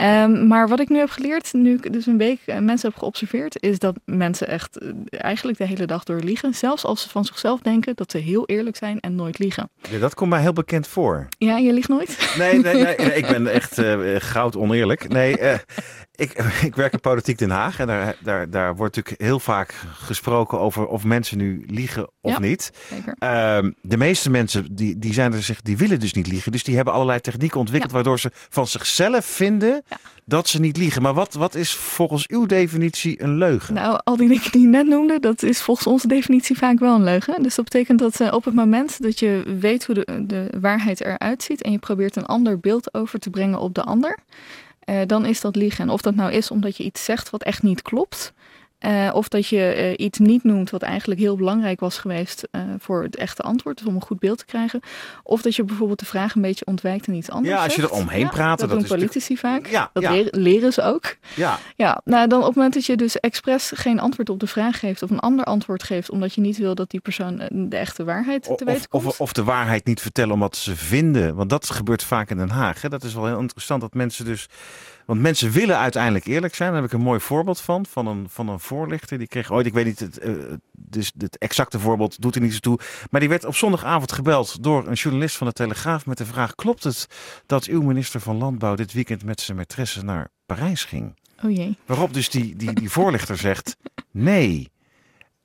Um, 0.00 0.46
maar 0.46 0.68
wat 0.68 0.80
ik 0.80 0.88
nu 0.88 0.98
heb 0.98 1.10
geleerd, 1.10 1.52
nu 1.52 1.74
ik 1.74 1.92
dus 1.92 2.06
een 2.06 2.18
week 2.18 2.40
uh, 2.46 2.58
mensen 2.58 2.88
heb 2.88 2.98
geobserveerd, 2.98 3.62
is 3.62 3.78
dat 3.78 3.96
mensen 4.04 4.48
echt 4.48 4.78
eigenlijk 5.10 5.58
de 5.58 5.66
hele 5.66 5.86
dag 5.86 6.04
door 6.04 6.20
liegen. 6.20 6.54
Zelfs 6.54 6.84
als 6.84 7.02
ze 7.02 7.08
van 7.08 7.24
zichzelf 7.24 7.60
denken 7.60 7.96
dat 7.96 8.10
ze 8.10 8.18
heel 8.18 8.46
eerlijk 8.46 8.76
zijn 8.76 9.00
en 9.00 9.14
nooit 9.14 9.38
liegen. 9.38 9.70
Ja, 9.90 9.98
dat 9.98 10.14
komt 10.14 10.30
mij 10.30 10.40
heel 10.40 10.52
bekend 10.52 10.86
voor. 10.86 11.28
Ja, 11.38 11.56
je 11.56 11.72
liegt 11.72 11.88
nooit? 11.88 12.34
Nee, 12.38 12.60
nee, 12.60 12.74
nee, 12.74 12.96
nee 12.96 13.14
ik 13.22 13.26
ben 13.26 13.46
echt 13.46 13.80
goud 14.18 14.56
oneerlijk. 14.56 15.08
Nee, 15.08 15.36
ik, 16.14 16.32
ik 16.68 16.74
werk 16.74 16.92
in 16.92 17.00
politiek 17.00 17.38
Den 17.38 17.50
Haag 17.50 17.78
en 17.78 17.86
daar, 17.86 18.16
daar, 18.22 18.50
daar 18.50 18.76
wordt 18.76 18.96
natuurlijk 18.96 19.22
heel 19.22 19.40
vaak 19.40 19.74
gesproken 19.92 20.60
over 20.60 20.86
of 20.86 21.04
mensen 21.04 21.38
nu 21.38 21.64
liegen 21.66 22.10
of 22.20 22.32
ja, 22.32 22.40
niet. 22.40 22.70
Zeker. 22.90 23.14
Uh, 23.64 23.70
de 23.80 23.96
meeste 23.96 24.30
mensen 24.30 24.74
die, 24.74 24.98
die, 24.98 25.12
zijn 25.12 25.32
er 25.32 25.42
zich, 25.42 25.62
die 25.62 25.76
willen 25.76 26.00
dus 26.00 26.12
niet 26.12 26.26
liegen. 26.26 26.52
Dus 26.52 26.64
die 26.64 26.76
hebben 26.76 26.94
allerlei 26.94 27.20
technieken 27.20 27.60
ontwikkeld 27.60 27.90
ja. 27.90 27.96
waardoor 27.96 28.20
ze 28.20 28.30
van 28.32 28.66
zichzelf 28.66 29.24
vinden 29.24 29.82
ja. 29.88 29.96
dat 30.24 30.48
ze 30.48 30.60
niet 30.60 30.76
liegen. 30.76 31.02
Maar 31.02 31.14
wat, 31.14 31.34
wat 31.34 31.54
is 31.54 31.74
volgens 31.74 32.28
uw 32.28 32.46
definitie 32.46 33.22
een 33.22 33.36
leugen? 33.36 33.74
Nou, 33.74 34.00
al 34.04 34.16
die 34.16 34.28
dingen 34.28 34.50
die 34.50 34.60
je 34.60 34.68
net 34.68 34.86
noemde, 34.86 35.20
dat 35.20 35.42
is 35.42 35.62
volgens 35.62 35.86
onze 35.86 36.06
definitie 36.06 36.56
vaak 36.56 36.78
wel 36.78 36.94
een 36.94 37.04
leugen. 37.04 37.42
Dus 37.42 37.54
dat 37.54 37.64
betekent 37.64 37.98
dat 37.98 38.20
uh, 38.20 38.32
op 38.32 38.44
het 38.44 38.54
moment 38.54 39.02
dat 39.02 39.18
je 39.18 39.56
weet 39.60 39.86
hoe 39.86 39.94
de, 39.94 40.24
de 40.26 40.48
waarheid 40.60 41.00
eruit 41.00 41.42
ziet 41.42 41.62
en 41.62 41.72
je 41.72 41.78
probeert 41.78 42.16
een 42.16 42.26
ander 42.26 42.60
beeld 42.60 42.94
over 42.94 43.18
te 43.18 43.30
brengen 43.30 43.58
op 43.58 43.74
de 43.74 43.82
ander. 43.82 44.18
Uh, 44.86 45.00
dan 45.06 45.26
is 45.26 45.40
dat 45.40 45.56
liegen. 45.56 45.84
En 45.84 45.90
of 45.90 46.00
dat 46.00 46.14
nou 46.14 46.32
is 46.32 46.50
omdat 46.50 46.76
je 46.76 46.84
iets 46.84 47.04
zegt 47.04 47.30
wat 47.30 47.42
echt 47.42 47.62
niet 47.62 47.82
klopt. 47.82 48.32
Uh, 48.86 49.10
of 49.12 49.28
dat 49.28 49.46
je 49.46 49.94
uh, 49.98 50.06
iets 50.06 50.18
niet 50.18 50.44
noemt 50.44 50.70
wat 50.70 50.82
eigenlijk 50.82 51.20
heel 51.20 51.36
belangrijk 51.36 51.80
was 51.80 51.98
geweest 51.98 52.48
uh, 52.52 52.62
voor 52.78 53.02
het 53.02 53.16
echte 53.16 53.42
antwoord, 53.42 53.78
dus 53.78 53.86
om 53.86 53.94
een 53.94 54.02
goed 54.02 54.18
beeld 54.18 54.38
te 54.38 54.44
krijgen. 54.44 54.80
Of 55.22 55.42
dat 55.42 55.56
je 55.56 55.64
bijvoorbeeld 55.64 55.98
de 55.98 56.04
vraag 56.04 56.34
een 56.34 56.42
beetje 56.42 56.66
ontwijkt 56.66 57.06
en 57.06 57.14
iets 57.14 57.30
anders 57.30 57.54
Ja, 57.54 57.64
als 57.64 57.74
je 57.74 57.82
er 57.82 57.90
omheen 57.90 58.20
ja, 58.20 58.28
praat. 58.28 58.58
Dat, 58.58 58.68
dat 58.68 58.78
doen 58.78 58.86
is 58.86 58.88
politici 58.88 59.36
vaak. 59.36 59.66
Ja, 59.66 59.90
dat 59.92 60.02
ja. 60.02 60.24
leren, 60.30 60.72
ze 60.72 60.82
ook. 60.82 61.16
Ja, 61.34 61.58
Ja, 61.76 62.00
nou 62.04 62.28
dan 62.28 62.40
op 62.40 62.46
het 62.46 62.54
moment 62.54 62.74
dat 62.74 62.86
je 62.86 62.96
dus 62.96 63.20
expres 63.20 63.72
geen 63.74 64.00
antwoord 64.00 64.30
op 64.30 64.40
de 64.40 64.46
vraag 64.46 64.78
geeft 64.78 65.02
of 65.02 65.10
een 65.10 65.18
ander 65.18 65.44
antwoord 65.44 65.82
geeft, 65.82 66.10
omdat 66.10 66.34
je 66.34 66.40
niet 66.40 66.56
wil 66.56 66.74
dat 66.74 66.90
die 66.90 67.00
persoon 67.00 67.40
eh, 67.40 67.48
de 67.50 67.76
echte 67.76 68.04
waarheid 68.04 68.42
te 68.42 68.50
of, 68.50 68.64
weten 68.64 68.88
komt. 68.88 69.04
of, 69.04 69.20
of 69.20 69.32
de 69.32 69.44
waarheid 69.44 69.86
niet 69.86 70.00
vertellen 70.00 70.34
omdat 70.34 70.56
ze 70.56 70.76
vinden. 70.76 71.34
Want 71.34 71.50
dat 71.50 71.70
gebeurt 71.70 72.02
vaak 72.02 72.30
in 72.30 72.36
Den 72.36 72.50
Haag. 72.50 72.82
Hè? 72.82 72.88
Dat 72.88 73.04
is 73.04 73.14
wel 73.14 73.26
heel 73.26 73.40
interessant 73.40 73.80
dat 73.80 73.94
mensen 73.94 74.24
dus. 74.24 74.48
Want 75.06 75.20
mensen 75.20 75.50
willen 75.50 75.78
uiteindelijk 75.78 76.26
eerlijk 76.26 76.54
zijn. 76.54 76.72
Daar 76.72 76.80
heb 76.82 76.90
ik 76.90 76.96
een 76.98 77.04
mooi 77.04 77.20
voorbeeld 77.20 77.60
van. 77.60 77.86
Van 77.86 78.06
een, 78.06 78.26
van 78.28 78.48
een 78.48 78.60
voorlichter. 78.60 79.18
Die 79.18 79.26
kreeg 79.26 79.50
ooit, 79.52 79.66
ik 79.66 79.72
weet 79.72 79.84
niet, 79.84 80.00
het, 80.00 80.24
uh, 80.24 80.34
dus 80.72 81.12
het 81.18 81.38
exacte 81.38 81.78
voorbeeld 81.78 82.20
doet 82.20 82.34
er 82.34 82.40
niet 82.40 82.52
zo 82.52 82.58
toe. 82.58 82.78
Maar 83.10 83.20
die 83.20 83.28
werd 83.28 83.44
op 83.44 83.56
zondagavond 83.56 84.12
gebeld 84.12 84.62
door 84.62 84.86
een 84.86 84.92
journalist 84.94 85.36
van 85.36 85.46
de 85.46 85.52
Telegraaf 85.52 86.06
met 86.06 86.18
de 86.18 86.26
vraag: 86.26 86.54
Klopt 86.54 86.84
het 86.84 87.06
dat 87.46 87.64
uw 87.64 87.82
minister 87.82 88.20
van 88.20 88.36
Landbouw 88.36 88.74
dit 88.74 88.92
weekend 88.92 89.24
met 89.24 89.40
zijn 89.40 89.58
maîtresse 89.58 90.04
naar 90.04 90.28
Parijs 90.46 90.84
ging? 90.84 91.18
Oh 91.44 91.50
jee. 91.50 91.78
Waarop 91.86 92.14
dus 92.14 92.30
die, 92.30 92.56
die, 92.56 92.72
die 92.72 92.90
voorlichter 92.90 93.36
zegt: 93.38 93.76
Nee. 94.10 94.72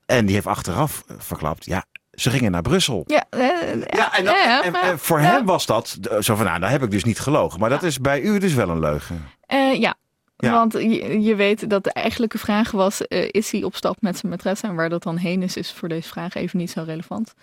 En 0.06 0.26
die 0.26 0.36
heeft 0.36 0.48
achteraf 0.48 1.04
verklapt: 1.18 1.66
Ja, 1.66 1.86
ze 2.12 2.30
gingen 2.30 2.52
naar 2.52 2.62
Brussel. 2.62 3.04
Ja, 3.08 3.26
uh, 3.30 3.40
Ja, 3.40 4.18
en, 4.18 4.24
ja, 4.24 4.64
en, 4.64 4.72
maar- 4.72 4.82
en 4.84 5.00
voor 5.00 5.22
ja. 5.22 5.26
hem 5.26 5.46
was 5.46 5.66
dat 5.66 5.98
eh, 6.12 6.20
zo 6.20 6.36
van, 6.36 6.46
nou, 6.46 6.60
daar 6.60 6.70
heb 6.70 6.84
ik 6.84 6.92
dus 6.92 7.04
niet 7.04 7.20
gelogen. 7.20 7.60
Maar 7.60 7.70
dat 7.70 7.84
is 7.84 8.00
bij 8.00 8.22
u 8.22 8.40
dus 8.40 8.54
wel 8.54 8.70
een 8.70 8.80
leugen. 8.80 9.22
Eh, 9.50 9.80
ja. 9.80 9.96
Ja. 10.38 10.52
Want 10.52 10.74
je, 10.74 11.22
je 11.22 11.36
weet 11.36 11.70
dat 11.70 11.84
de 11.84 11.94
eigenlijke 11.94 12.38
vraag 12.38 12.72
was: 12.72 13.08
eh, 13.08 13.28
is 13.32 13.52
hij 13.52 13.64
op 13.64 13.76
stap 13.76 14.02
met 14.02 14.18
zijn 14.18 14.34
maîtresse? 14.34 14.62
En 14.62 14.76
waar 14.76 14.90
dat 14.90 15.04
dan 15.04 15.18
heen 15.18 15.44
is, 15.44 15.58
is 15.58 15.72
voor 15.72 15.90
deze 15.90 16.10
vraag 16.10 16.36
even 16.36 16.58
niet 16.58 16.72
zo 16.72 16.84
relevant. 16.86 17.34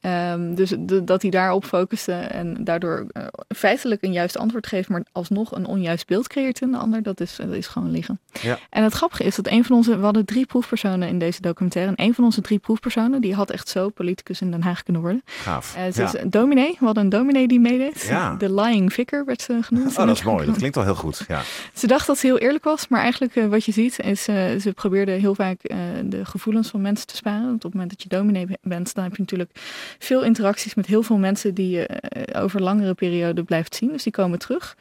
Ehm, 0.00 0.54
dus 0.54 0.74
de- 0.78 1.04
dat 1.04 1.22
hij 1.22 1.30
daarop 1.30 1.64
focuste 1.64 2.12
en 2.12 2.64
daardoor 2.64 3.06
eh, 3.12 3.22
feitelijk 3.48 4.02
een 4.02 4.12
juist 4.12 4.38
antwoord 4.38 4.66
geeft, 4.66 4.88
maar 4.88 5.02
alsnog 5.12 5.52
een 5.52 5.66
onjuist 5.66 6.06
beeld 6.06 6.28
creëert 6.28 6.60
in 6.60 6.70
de 6.70 6.76
ander, 6.76 7.02
dat 7.02 7.20
is, 7.20 7.36
dat 7.36 7.52
is 7.52 7.66
gewoon 7.66 7.90
liegen. 7.90 8.20
Ja. 8.42 8.58
En 8.70 8.82
het 8.82 8.92
grappige 8.92 9.24
is 9.24 9.36
dat 9.36 9.46
een 9.46 9.64
van 9.64 9.76
onze, 9.76 9.98
we 9.98 10.04
hadden 10.04 10.24
drie 10.24 10.46
proefpersonen 10.46 11.08
in 11.08 11.18
deze 11.18 11.40
documentaire, 11.40 11.92
en 11.96 12.04
een 12.06 12.14
van 12.14 12.24
onze 12.24 12.40
drie 12.40 12.58
proefpersonen, 12.58 13.20
die 13.20 13.34
had 13.34 13.50
echt 13.50 13.68
zo 13.68 13.88
politicus 13.88 14.40
in 14.40 14.50
Den 14.50 14.62
Haag 14.62 14.82
kunnen 14.82 15.02
worden. 15.02 15.22
Gaaf. 15.24 15.76
Eh, 15.76 15.82
ze 15.92 16.00
ja. 16.00 16.06
is 16.06 16.20
een 16.20 16.30
dominee, 16.30 16.76
we 16.78 16.84
hadden 16.84 17.04
een 17.04 17.08
dominee 17.10 17.48
die 17.48 17.60
meedeed. 17.60 18.02
Ja. 18.02 18.34
De 18.34 18.54
lying 18.54 18.92
vicar 18.92 19.24
werd 19.24 19.42
ze 19.42 19.58
genoemd. 19.62 19.98
Oh, 19.98 20.06
dat 20.06 20.16
is 20.16 20.22
mooi. 20.22 20.46
Dat 20.46 20.56
klinkt 20.56 20.76
al 20.76 20.82
heel 20.84 20.94
goed. 20.94 21.24
Ja. 21.28 21.40
Ze 21.74 21.86
dacht 21.86 22.06
dat 22.06 22.18
ze 22.18 22.26
heel 22.26 22.38
eerlijk 22.38 22.64
was, 22.64 22.88
maar 22.88 23.00
eigenlijk 23.00 23.36
eh, 23.36 23.46
wat 23.46 23.64
je 23.64 23.72
ziet 23.72 23.98
is, 24.00 24.22
ze 24.24 24.72
probeerde 24.74 25.12
heel 25.12 25.34
vaak 25.34 25.60
de 26.04 26.24
gevoelens 26.24 26.68
van 26.68 26.80
mensen 26.80 27.06
te 27.06 27.16
sparen. 27.16 27.42
Want 27.44 27.54
op 27.54 27.62
het 27.62 27.72
moment 27.72 27.90
dat 27.90 28.02
je 28.02 28.08
dominee 28.08 28.46
be- 28.46 28.58
bent, 28.62 28.94
dan 28.94 29.04
heb 29.04 29.12
je 29.16 29.20
natuurlijk 29.22 29.50
veel 29.98 30.24
interacties 30.24 30.74
met 30.74 30.86
heel 30.86 31.02
veel 31.02 31.16
mensen 31.18 31.54
die 31.54 31.70
je 31.70 31.86
eh, 31.86 32.42
over 32.42 32.62
langere 32.62 32.94
periode 32.94 33.42
blijft 33.42 33.74
zien. 33.74 33.92
Dus 33.92 34.02
die 34.02 34.12
komen 34.12 34.38
terug. 34.38 34.76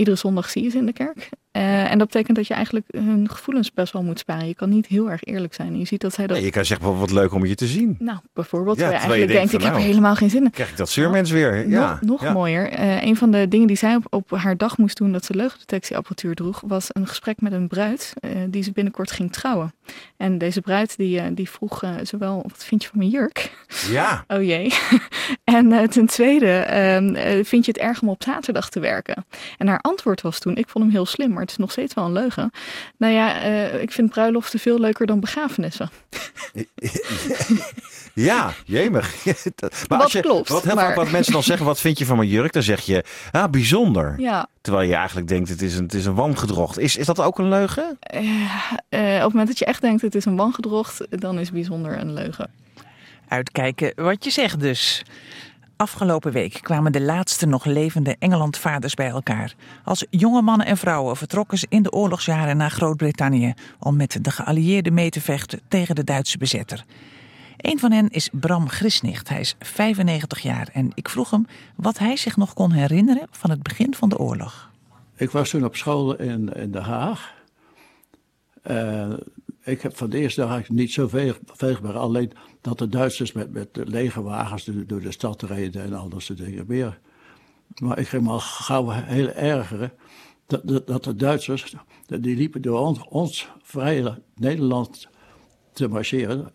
Iedere 0.00 0.16
zondag 0.16 0.50
zie 0.50 0.62
je 0.62 0.70
ze 0.70 0.78
in 0.78 0.86
de 0.86 0.92
kerk. 0.92 1.28
Uh, 1.52 1.90
en 1.90 1.98
dat 1.98 2.06
betekent 2.06 2.36
dat 2.36 2.46
je 2.46 2.54
eigenlijk 2.54 2.86
hun 2.90 3.28
gevoelens 3.30 3.72
best 3.72 3.92
wel 3.92 4.02
moet 4.02 4.18
sparen. 4.18 4.46
Je 4.46 4.54
kan 4.54 4.68
niet 4.68 4.86
heel 4.86 5.10
erg 5.10 5.24
eerlijk 5.24 5.54
zijn. 5.54 5.78
Je 5.78 5.84
ziet 5.84 6.00
dat 6.00 6.14
zij 6.14 6.26
dat... 6.26 6.36
Nee, 6.36 6.44
je 6.44 6.52
kan 6.52 6.64
zeggen, 6.64 6.98
wat 6.98 7.10
leuk 7.10 7.32
om 7.32 7.46
je 7.46 7.54
te 7.54 7.66
zien. 7.66 7.96
Nou, 7.98 8.18
bijvoorbeeld. 8.32 8.78
Ja, 8.78 8.86
je 8.86 8.92
eigenlijk 8.92 9.26
denkt, 9.28 9.52
ik 9.52 9.60
heb 9.60 9.72
nou, 9.72 9.84
helemaal 9.84 10.14
geen 10.14 10.30
zin 10.30 10.44
in. 10.44 10.50
krijg 10.50 10.70
ik 10.70 10.76
dat 10.76 10.88
zeurmens 10.88 11.30
weer. 11.30 11.68
Ja. 11.68 11.98
Nog, 12.00 12.20
nog 12.20 12.32
mooier. 12.32 12.72
Uh, 12.72 13.02
een 13.02 13.16
van 13.16 13.30
de 13.30 13.48
dingen 13.48 13.66
die 13.66 13.76
zij 13.76 13.94
op, 13.94 14.06
op, 14.10 14.30
haar 14.30 14.56
dag 14.56 14.78
moest 14.78 14.96
doen 14.96 15.12
dat 15.12 15.24
ze 15.24 15.34
leugendetectieapparatuur 15.34 16.34
droeg... 16.34 16.62
was 16.66 16.86
een 16.88 17.06
gesprek 17.06 17.40
met 17.40 17.52
een 17.52 17.68
bruid 17.68 18.12
uh, 18.20 18.30
die 18.48 18.62
ze 18.62 18.72
binnenkort 18.72 19.10
ging 19.10 19.32
trouwen. 19.32 19.74
En 20.16 20.38
deze 20.38 20.60
bruid 20.60 20.96
die, 20.96 21.34
die 21.34 21.50
vroeg 21.50 21.82
zowel, 22.02 22.42
wat 22.48 22.64
vind 22.64 22.82
je 22.82 22.88
van 22.88 22.98
mijn 22.98 23.10
jurk? 23.10 23.52
Ja. 23.88 24.24
oh 24.34 24.42
jee. 24.42 24.72
en 25.44 25.90
ten 25.90 26.06
tweede, 26.06 26.50
ehm, 26.50 27.44
vind 27.44 27.64
je 27.64 27.72
het 27.72 27.80
erg 27.80 28.02
om 28.02 28.08
op 28.08 28.22
zaterdag 28.22 28.70
te 28.70 28.80
werken? 28.80 29.24
En 29.58 29.68
haar 29.68 29.80
antwoord 29.90 30.20
was 30.20 30.38
toen, 30.38 30.56
ik 30.56 30.68
vond 30.68 30.84
hem 30.84 30.92
heel 30.92 31.06
slim 31.06 31.30
maar 31.30 31.42
het 31.42 31.50
is 31.50 31.56
nog 31.56 31.70
steeds 31.70 31.94
wel 31.94 32.04
een 32.04 32.12
leugen. 32.12 32.50
Nou 32.96 33.12
ja, 33.12 33.44
uh, 33.44 33.82
ik 33.82 33.92
vind 33.92 34.10
bruiloften 34.10 34.58
veel 34.58 34.78
leuker 34.78 35.06
dan 35.06 35.20
begrafenissen. 35.20 35.90
Ja, 38.14 38.52
jemig. 38.64 39.24
maar 39.88 40.02
als 40.02 40.12
je, 40.12 40.20
klopt. 40.20 40.48
Wat, 40.48 40.64
heel 40.64 40.74
maar... 40.74 40.94
wat 40.94 41.10
mensen 41.10 41.32
dan 41.32 41.42
zeggen, 41.42 41.66
wat 41.66 41.80
vind 41.80 41.98
je 41.98 42.06
van 42.06 42.16
mijn 42.16 42.28
jurk? 42.28 42.52
Dan 42.52 42.62
zeg 42.62 42.80
je, 42.80 43.04
ah, 43.30 43.50
bijzonder. 43.50 44.14
Ja. 44.20 44.46
Terwijl 44.60 44.88
je 44.88 44.94
eigenlijk 44.94 45.28
denkt, 45.28 45.48
het 45.48 45.62
is 45.62 45.76
een, 45.76 45.82
het 45.82 45.94
is 45.94 46.06
een 46.06 46.14
wangedrocht. 46.14 46.78
Is, 46.78 46.96
is 46.96 47.06
dat 47.06 47.20
ook 47.20 47.38
een 47.38 47.48
leugen? 47.48 47.98
Uh, 48.14 48.20
uh, 48.20 49.14
op 49.14 49.22
het 49.22 49.22
moment 49.22 49.46
dat 49.46 49.58
je 49.58 49.64
echt 49.64 49.80
denkt, 49.80 50.02
het 50.02 50.14
is 50.14 50.24
een 50.24 50.36
wangedrocht, 50.36 51.06
dan 51.10 51.38
is 51.38 51.50
bijzonder 51.50 51.98
een 51.98 52.12
leugen. 52.12 52.50
Uitkijken 53.28 53.92
wat 53.96 54.24
je 54.24 54.30
zegt 54.30 54.60
dus. 54.60 55.02
Afgelopen 55.80 56.32
week 56.32 56.58
kwamen 56.62 56.92
de 56.92 57.00
laatste 57.00 57.46
nog 57.46 57.64
levende 57.64 58.16
Engelandvaders 58.18 58.94
bij 58.94 59.08
elkaar. 59.08 59.54
Als 59.84 60.06
jonge 60.10 60.42
mannen 60.42 60.66
en 60.66 60.76
vrouwen 60.76 61.16
vertrokken 61.16 61.58
ze 61.58 61.66
in 61.68 61.82
de 61.82 61.92
oorlogsjaren 61.92 62.56
naar 62.56 62.70
Groot-Brittannië 62.70 63.54
om 63.78 63.96
met 63.96 64.18
de 64.24 64.30
geallieerden 64.30 64.94
mee 64.94 65.10
te 65.10 65.20
vechten 65.20 65.60
tegen 65.68 65.94
de 65.94 66.04
Duitse 66.04 66.38
bezetter. 66.38 66.84
Een 67.56 67.78
van 67.78 67.92
hen 67.92 68.08
is 68.08 68.28
Bram 68.32 68.68
Grisnicht. 68.68 69.28
Hij 69.28 69.40
is 69.40 69.54
95 69.58 70.40
jaar 70.40 70.68
en 70.72 70.90
ik 70.94 71.08
vroeg 71.08 71.30
hem 71.30 71.46
wat 71.76 71.98
hij 71.98 72.16
zich 72.16 72.36
nog 72.36 72.54
kon 72.54 72.72
herinneren 72.72 73.26
van 73.30 73.50
het 73.50 73.62
begin 73.62 73.94
van 73.94 74.08
de 74.08 74.18
oorlog. 74.18 74.70
Ik 75.16 75.30
was 75.30 75.50
toen 75.50 75.64
op 75.64 75.76
school 75.76 76.16
in, 76.16 76.52
in 76.52 76.70
Den 76.70 76.82
Haag. 76.82 77.32
Uh, 78.70 79.12
ik 79.70 79.82
heb 79.82 79.96
van 79.96 80.10
de 80.10 80.18
eerste 80.18 80.40
dag 80.40 80.68
niet 80.68 80.92
zo 80.92 81.08
veegbaar. 81.44 81.96
Alleen 81.96 82.32
dat 82.60 82.78
de 82.78 82.88
Duitsers 82.88 83.32
met, 83.32 83.52
met 83.52 83.68
legerwagens 83.72 84.64
door 84.86 85.00
de 85.00 85.12
stad 85.12 85.42
reden 85.42 85.82
en 85.82 85.94
al 85.94 86.08
dat 86.08 86.22
soort 86.22 86.38
dingen 86.38 86.64
meer. 86.68 86.98
Maar 87.82 87.98
ik 87.98 88.08
ging 88.08 88.22
me 88.22 88.30
al 88.30 88.40
gauw 88.40 88.88
heel 88.90 89.28
ergeren. 89.28 89.92
Dat, 90.46 90.68
dat, 90.68 90.86
dat, 90.86 91.04
de 91.04 91.16
Duitsers, 91.16 91.74
die 92.06 92.36
liepen 92.36 92.62
door 92.62 92.78
ons, 92.78 93.08
ons 93.08 93.48
vrije 93.62 94.22
Nederland 94.34 95.08
te 95.72 95.88
marcheren. 95.88 96.50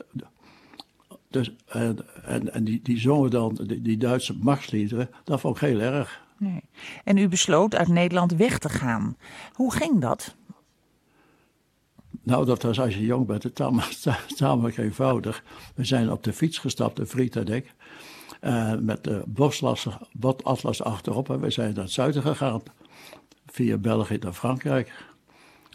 Dus, 1.29 1.55
en 1.65 2.53
en, 2.53 2.63
die, 2.63 2.79
die 2.83 2.99
zongen 2.99 3.29
dan 3.29 3.59
die, 3.63 3.81
die 3.81 3.97
Duitse 3.97 4.37
machtsliederen. 4.41 5.09
Dat 5.23 5.39
vond 5.39 5.55
ik 5.55 5.61
heel 5.61 5.79
erg. 5.79 6.23
Nee. 6.37 6.63
En 7.03 7.17
u 7.17 7.27
besloot 7.27 7.75
uit 7.75 7.87
Nederland 7.87 8.31
weg 8.31 8.57
te 8.57 8.69
gaan. 8.69 9.17
Hoe 9.53 9.73
ging 9.73 10.01
dat? 10.01 10.35
Nou, 12.25 12.45
dat 12.45 12.61
was 12.61 12.79
als 12.79 12.93
je 12.93 13.05
jong 13.05 13.25
bent, 13.25 13.55
tamelijk 14.37 14.77
eenvoudig. 14.77 15.43
We 15.75 15.85
zijn 15.85 16.11
op 16.11 16.23
de 16.23 16.33
fiets 16.33 16.57
gestapt, 16.57 16.95
de 16.95 17.05
Friet 17.05 17.35
en 17.35 17.47
ik. 17.47 17.73
Uh, 18.41 18.73
met 18.77 19.03
de 19.03 19.23
botatlas 20.13 20.83
achterop. 20.83 21.29
En 21.29 21.39
we 21.39 21.49
zijn 21.49 21.73
naar 21.73 21.83
het 21.83 21.93
zuiden 21.93 22.21
gegaan. 22.21 22.61
Via 23.45 23.77
België 23.77 24.17
naar 24.17 24.33
Frankrijk. 24.33 24.93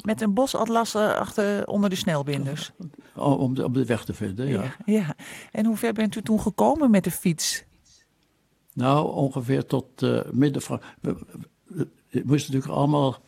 Met 0.04 0.20
een 0.20 0.34
bosatlas 0.34 0.94
eh, 0.94 1.14
achter 1.14 1.66
onder 1.66 1.90
de 1.90 1.96
snelbinders? 1.96 2.72
Om 3.14 3.54
de, 3.54 3.64
om 3.64 3.72
de 3.72 3.84
weg 3.84 4.04
te 4.04 4.14
vinden, 4.14 4.48
ja. 4.48 4.62
ja. 4.62 4.74
ja. 4.84 5.16
En 5.52 5.66
hoe 5.66 5.76
ver 5.76 5.92
bent 5.92 6.16
u 6.16 6.22
toen 6.22 6.40
gekomen 6.40 6.90
met 6.90 7.04
de 7.04 7.10
fiets? 7.10 7.64
Nou, 8.72 9.12
ongeveer 9.12 9.66
tot 9.66 10.02
uh, 10.02 10.20
midden 10.30 10.62
van. 10.62 10.80
Je 12.08 12.22
moest 12.24 12.48
natuurlijk 12.48 12.72
allemaal 12.72 13.18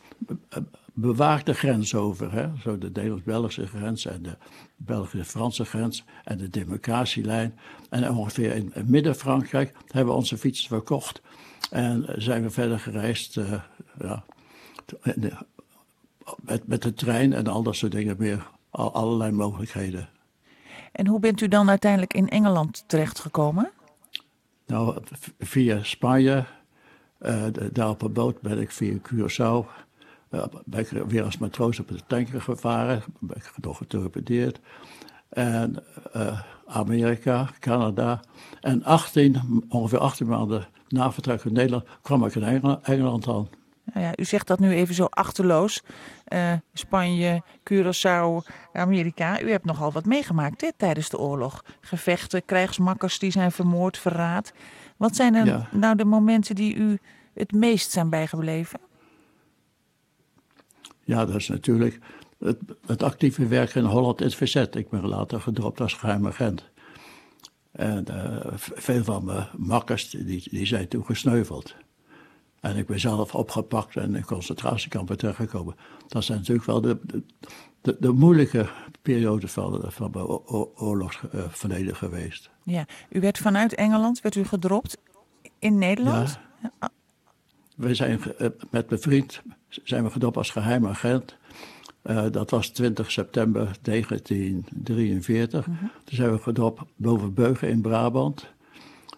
bewaakte 0.93 1.53
grens 1.53 1.95
over. 1.95 2.31
Hè? 2.31 2.49
Zo 2.61 2.77
de 2.77 2.89
Nederlands-Belgische 2.93 3.67
grens 3.67 4.05
en 4.05 4.21
de 4.21 4.37
Belgische-Franse 4.75 5.65
grens 5.65 6.03
en 6.23 6.37
de 6.37 6.49
demarcatielijn. 6.49 7.59
En 7.89 8.11
ongeveer 8.11 8.55
in, 8.55 8.73
midden-Frankrijk 8.85 9.75
hebben 9.87 10.13
we 10.13 10.19
onze 10.19 10.37
fietsen 10.37 10.67
verkocht. 10.67 11.21
En 11.69 12.05
zijn 12.17 12.43
we 12.43 12.49
verder 12.49 12.79
gereisd 12.79 13.35
uh, 13.35 13.53
ja, 13.99 14.23
met, 16.35 16.67
met 16.67 16.81
de 16.81 16.93
trein 16.93 17.33
en 17.33 17.47
al 17.47 17.63
dat 17.63 17.75
soort 17.75 17.91
dingen 17.91 18.15
meer. 18.19 18.51
Al, 18.69 18.93
allerlei 18.93 19.31
mogelijkheden. 19.31 20.09
En 20.91 21.07
hoe 21.07 21.19
bent 21.19 21.41
u 21.41 21.47
dan 21.47 21.69
uiteindelijk 21.69 22.13
in 22.13 22.29
Engeland 22.29 22.83
terechtgekomen? 22.87 23.71
Nou, 24.67 24.97
via 25.39 25.83
Spanje. 25.83 26.45
Uh, 27.21 27.43
daar 27.71 27.89
op 27.89 28.01
een 28.01 28.13
boot 28.13 28.41
ben 28.41 28.59
ik 28.59 28.71
via 28.71 28.97
Curaçao 28.97 29.67
ben 30.65 30.79
ik 30.79 30.89
weer 30.89 31.23
als 31.23 31.37
matroos 31.37 31.79
op 31.79 31.87
de 31.87 31.99
tanker 32.07 32.41
gevaren. 32.41 33.03
Ben 33.19 33.37
ik 33.37 33.51
nog 33.61 33.77
getorpedeerd. 33.77 34.59
En 35.29 35.83
uh, 36.15 36.41
Amerika, 36.67 37.49
Canada. 37.59 38.19
En 38.61 38.83
18, 38.83 39.65
ongeveer 39.69 39.99
18 39.99 40.27
maanden 40.27 40.67
na 40.87 41.11
vertrek 41.11 41.43
uit 41.43 41.53
Nederland 41.53 41.85
kwam 42.01 42.25
ik 42.25 42.35
in 42.35 42.43
Engeland, 42.43 42.85
Engeland 42.85 43.27
aan. 43.27 43.49
Nou 43.93 44.05
ja, 44.05 44.13
u 44.15 44.23
zegt 44.23 44.47
dat 44.47 44.59
nu 44.59 44.73
even 44.73 44.95
zo 44.95 45.05
achterloos. 45.09 45.81
Uh, 46.27 46.53
Spanje, 46.73 47.41
Curaçao, 47.71 48.51
Amerika. 48.73 49.41
U 49.41 49.51
hebt 49.51 49.65
nogal 49.65 49.91
wat 49.91 50.05
meegemaakt 50.05 50.59
dit, 50.59 50.73
tijdens 50.77 51.09
de 51.09 51.19
oorlog. 51.19 51.63
Gevechten, 51.81 52.45
krijgsmakkers 52.45 53.19
die 53.19 53.31
zijn 53.31 53.51
vermoord, 53.51 53.97
verraad. 53.97 54.53
Wat 54.97 55.15
zijn 55.15 55.35
er 55.35 55.67
nou 55.71 55.95
de 55.95 56.05
momenten 56.05 56.55
die 56.55 56.75
u 56.75 56.99
het 57.33 57.51
meest 57.51 57.91
zijn 57.91 58.09
bijgebleven? 58.09 58.79
Ja, 61.03 61.25
dat 61.25 61.35
is 61.35 61.47
natuurlijk 61.47 61.99
het, 62.39 62.59
het 62.85 63.03
actieve 63.03 63.47
werk 63.47 63.75
in 63.75 63.83
Holland 63.83 64.19
in 64.19 64.25
het 64.25 64.35
verzet. 64.35 64.75
Ik 64.75 64.89
ben 64.89 65.07
later 65.07 65.41
gedropt 65.41 65.81
als 65.81 65.93
geheim 65.93 66.27
agent. 66.27 66.71
En 67.71 68.05
uh, 68.11 68.37
veel 68.55 69.03
van 69.03 69.25
mijn 69.25 69.47
makkers 69.57 70.09
die, 70.09 70.49
die 70.49 70.65
zijn 70.65 70.87
toen 70.87 71.05
gesneuveld. 71.05 71.75
En 72.59 72.77
ik 72.77 72.87
ben 72.87 72.99
zelf 72.99 73.35
opgepakt 73.35 73.95
en 73.95 74.15
in 74.15 74.25
concentratiekampen 74.25 75.17
terechtgekomen. 75.17 75.75
Dat 76.07 76.23
zijn 76.23 76.37
natuurlijk 76.37 76.67
wel 76.67 76.81
de, 76.81 76.99
de, 77.81 77.97
de, 77.99 78.11
moeilijke 78.11 78.69
periodes 79.01 79.51
van, 79.51 79.83
van 79.91 80.09
mijn 80.11 80.25
oorlogsverleden 80.75 81.95
geweest. 81.95 82.49
Ja, 82.63 82.85
u 83.09 83.19
werd 83.19 83.37
vanuit 83.37 83.75
Engeland 83.75 84.21
werd 84.21 84.35
u 84.35 84.43
gedropt 84.43 84.97
in 85.59 85.77
Nederland? 85.77 86.39
Ja. 86.61 86.91
We 87.75 87.95
zijn 87.95 88.21
eh, 88.37 88.47
met 88.69 88.89
mijn 88.89 89.01
vriend 89.01 89.41
zijn 89.69 90.03
we 90.03 90.09
gedropt 90.09 90.37
als 90.37 90.49
geheim 90.49 90.87
agent. 90.87 91.35
Uh, 92.03 92.25
dat 92.31 92.49
was 92.49 92.69
20 92.69 93.11
september 93.11 93.77
1943. 93.81 95.67
Mm 95.67 95.77
-hmm. 95.77 95.91
Toen 96.03 96.15
zijn 96.15 96.31
we 96.31 96.39
gedropt 96.39 96.81
boven 96.95 97.33
Beugen 97.33 97.69
in 97.69 97.81
Brabant. 97.81 98.51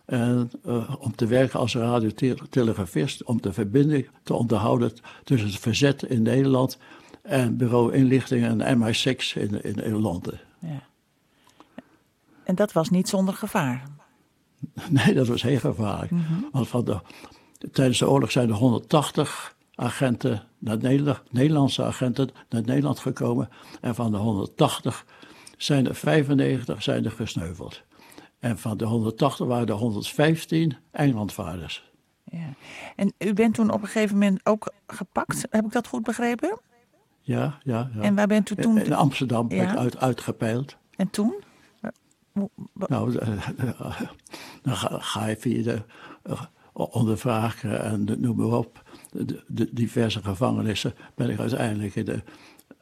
En 0.05 0.51
uh, 0.65 0.95
om 0.99 1.15
te 1.15 1.25
werken 1.25 1.59
als 1.59 1.75
radiotelegrafist, 1.75 3.23
om 3.23 3.41
de 3.41 3.53
verbinding 3.53 4.09
te 4.23 4.33
onderhouden 4.33 4.91
tussen 5.23 5.49
het 5.49 5.59
verzet 5.59 6.03
in 6.03 6.21
Nederland 6.21 6.77
en 7.21 7.57
bureau 7.57 7.93
inlichtingen 7.93 8.61
en 8.61 8.79
MI6 8.79 9.33
in, 9.33 9.63
in, 9.63 9.75
in 9.83 10.01
Londen. 10.01 10.39
Ja. 10.59 10.83
En 12.43 12.55
dat 12.55 12.71
was 12.71 12.89
niet 12.89 13.09
zonder 13.09 13.33
gevaar? 13.33 13.83
Nee, 14.89 15.13
dat 15.13 15.27
was 15.27 15.41
heel 15.41 15.59
gevaarlijk. 15.59 16.09
-hmm. 16.09 16.49
Want 16.51 16.67
van 16.67 16.85
de, 16.85 16.99
tijdens 17.71 17.99
de 17.99 18.09
oorlog 18.09 18.31
zijn 18.31 18.49
er 18.49 18.55
180 18.55 19.55
agenten 19.75 20.43
naar 20.59 20.77
Nederland, 20.77 21.21
Nederlandse 21.31 21.83
agenten 21.83 22.29
naar 22.49 22.61
Nederland 22.61 22.99
gekomen. 22.99 23.49
En 23.81 23.95
van 23.95 24.11
de 24.11 24.17
180 24.17 25.05
zijn 25.57 25.87
er 25.87 25.95
95 25.95 26.83
zijn 26.83 27.05
er 27.05 27.11
gesneuveld. 27.11 27.81
En 28.39 28.57
van 28.57 28.77
de 28.77 28.85
180 28.85 29.47
waren 29.47 29.67
er 29.67 29.73
115 29.73 30.77
Engelandvaarders. 30.91 31.91
Ja. 32.23 32.53
En 32.95 33.13
u 33.17 33.33
bent 33.33 33.53
toen 33.53 33.71
op 33.71 33.81
een 33.81 33.87
gegeven 33.87 34.17
moment 34.17 34.39
ook 34.43 34.71
gepakt, 34.87 35.47
heb 35.49 35.65
ik 35.65 35.71
dat 35.71 35.87
goed 35.87 36.03
begrepen? 36.03 36.59
Ja, 37.21 37.59
ja. 37.63 37.89
ja. 37.95 38.01
En 38.01 38.15
waar 38.15 38.27
bent 38.27 38.49
u 38.49 38.55
toen? 38.55 38.77
In 38.77 38.93
Amsterdam 38.93 39.47
ben 39.47 39.69
ik 39.69 39.75
uit, 39.75 39.97
uitgepeild. 39.97 40.77
En 40.95 41.09
toen? 41.09 41.43
Nou, 42.73 43.11
dan 44.63 44.75
ga, 44.75 45.25
je 45.25 45.37
via 45.37 45.63
de 45.63 45.81
uh, 46.23 46.41
ondervragen 46.75 47.83
en 47.83 48.21
noem 48.21 48.35
maar 48.35 48.57
op 48.57 48.83
de, 49.11 49.43
de, 49.47 49.69
diverse 49.73 50.23
gevangenissen 50.23 50.93
ben 51.15 51.29
ik 51.29 51.39
uiteindelijk 51.39 51.95
in 51.95 52.05
de, 52.05 52.23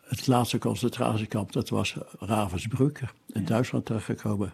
het 0.04 0.28
laatste 0.28 0.58
concentratiekamp, 0.58 1.52
dat 1.52 1.70
was 1.70 1.98
Ravensbrück, 2.20 3.00
in 3.28 3.46
Duitsland 3.46 3.86
terechtgekomen. 3.86 4.54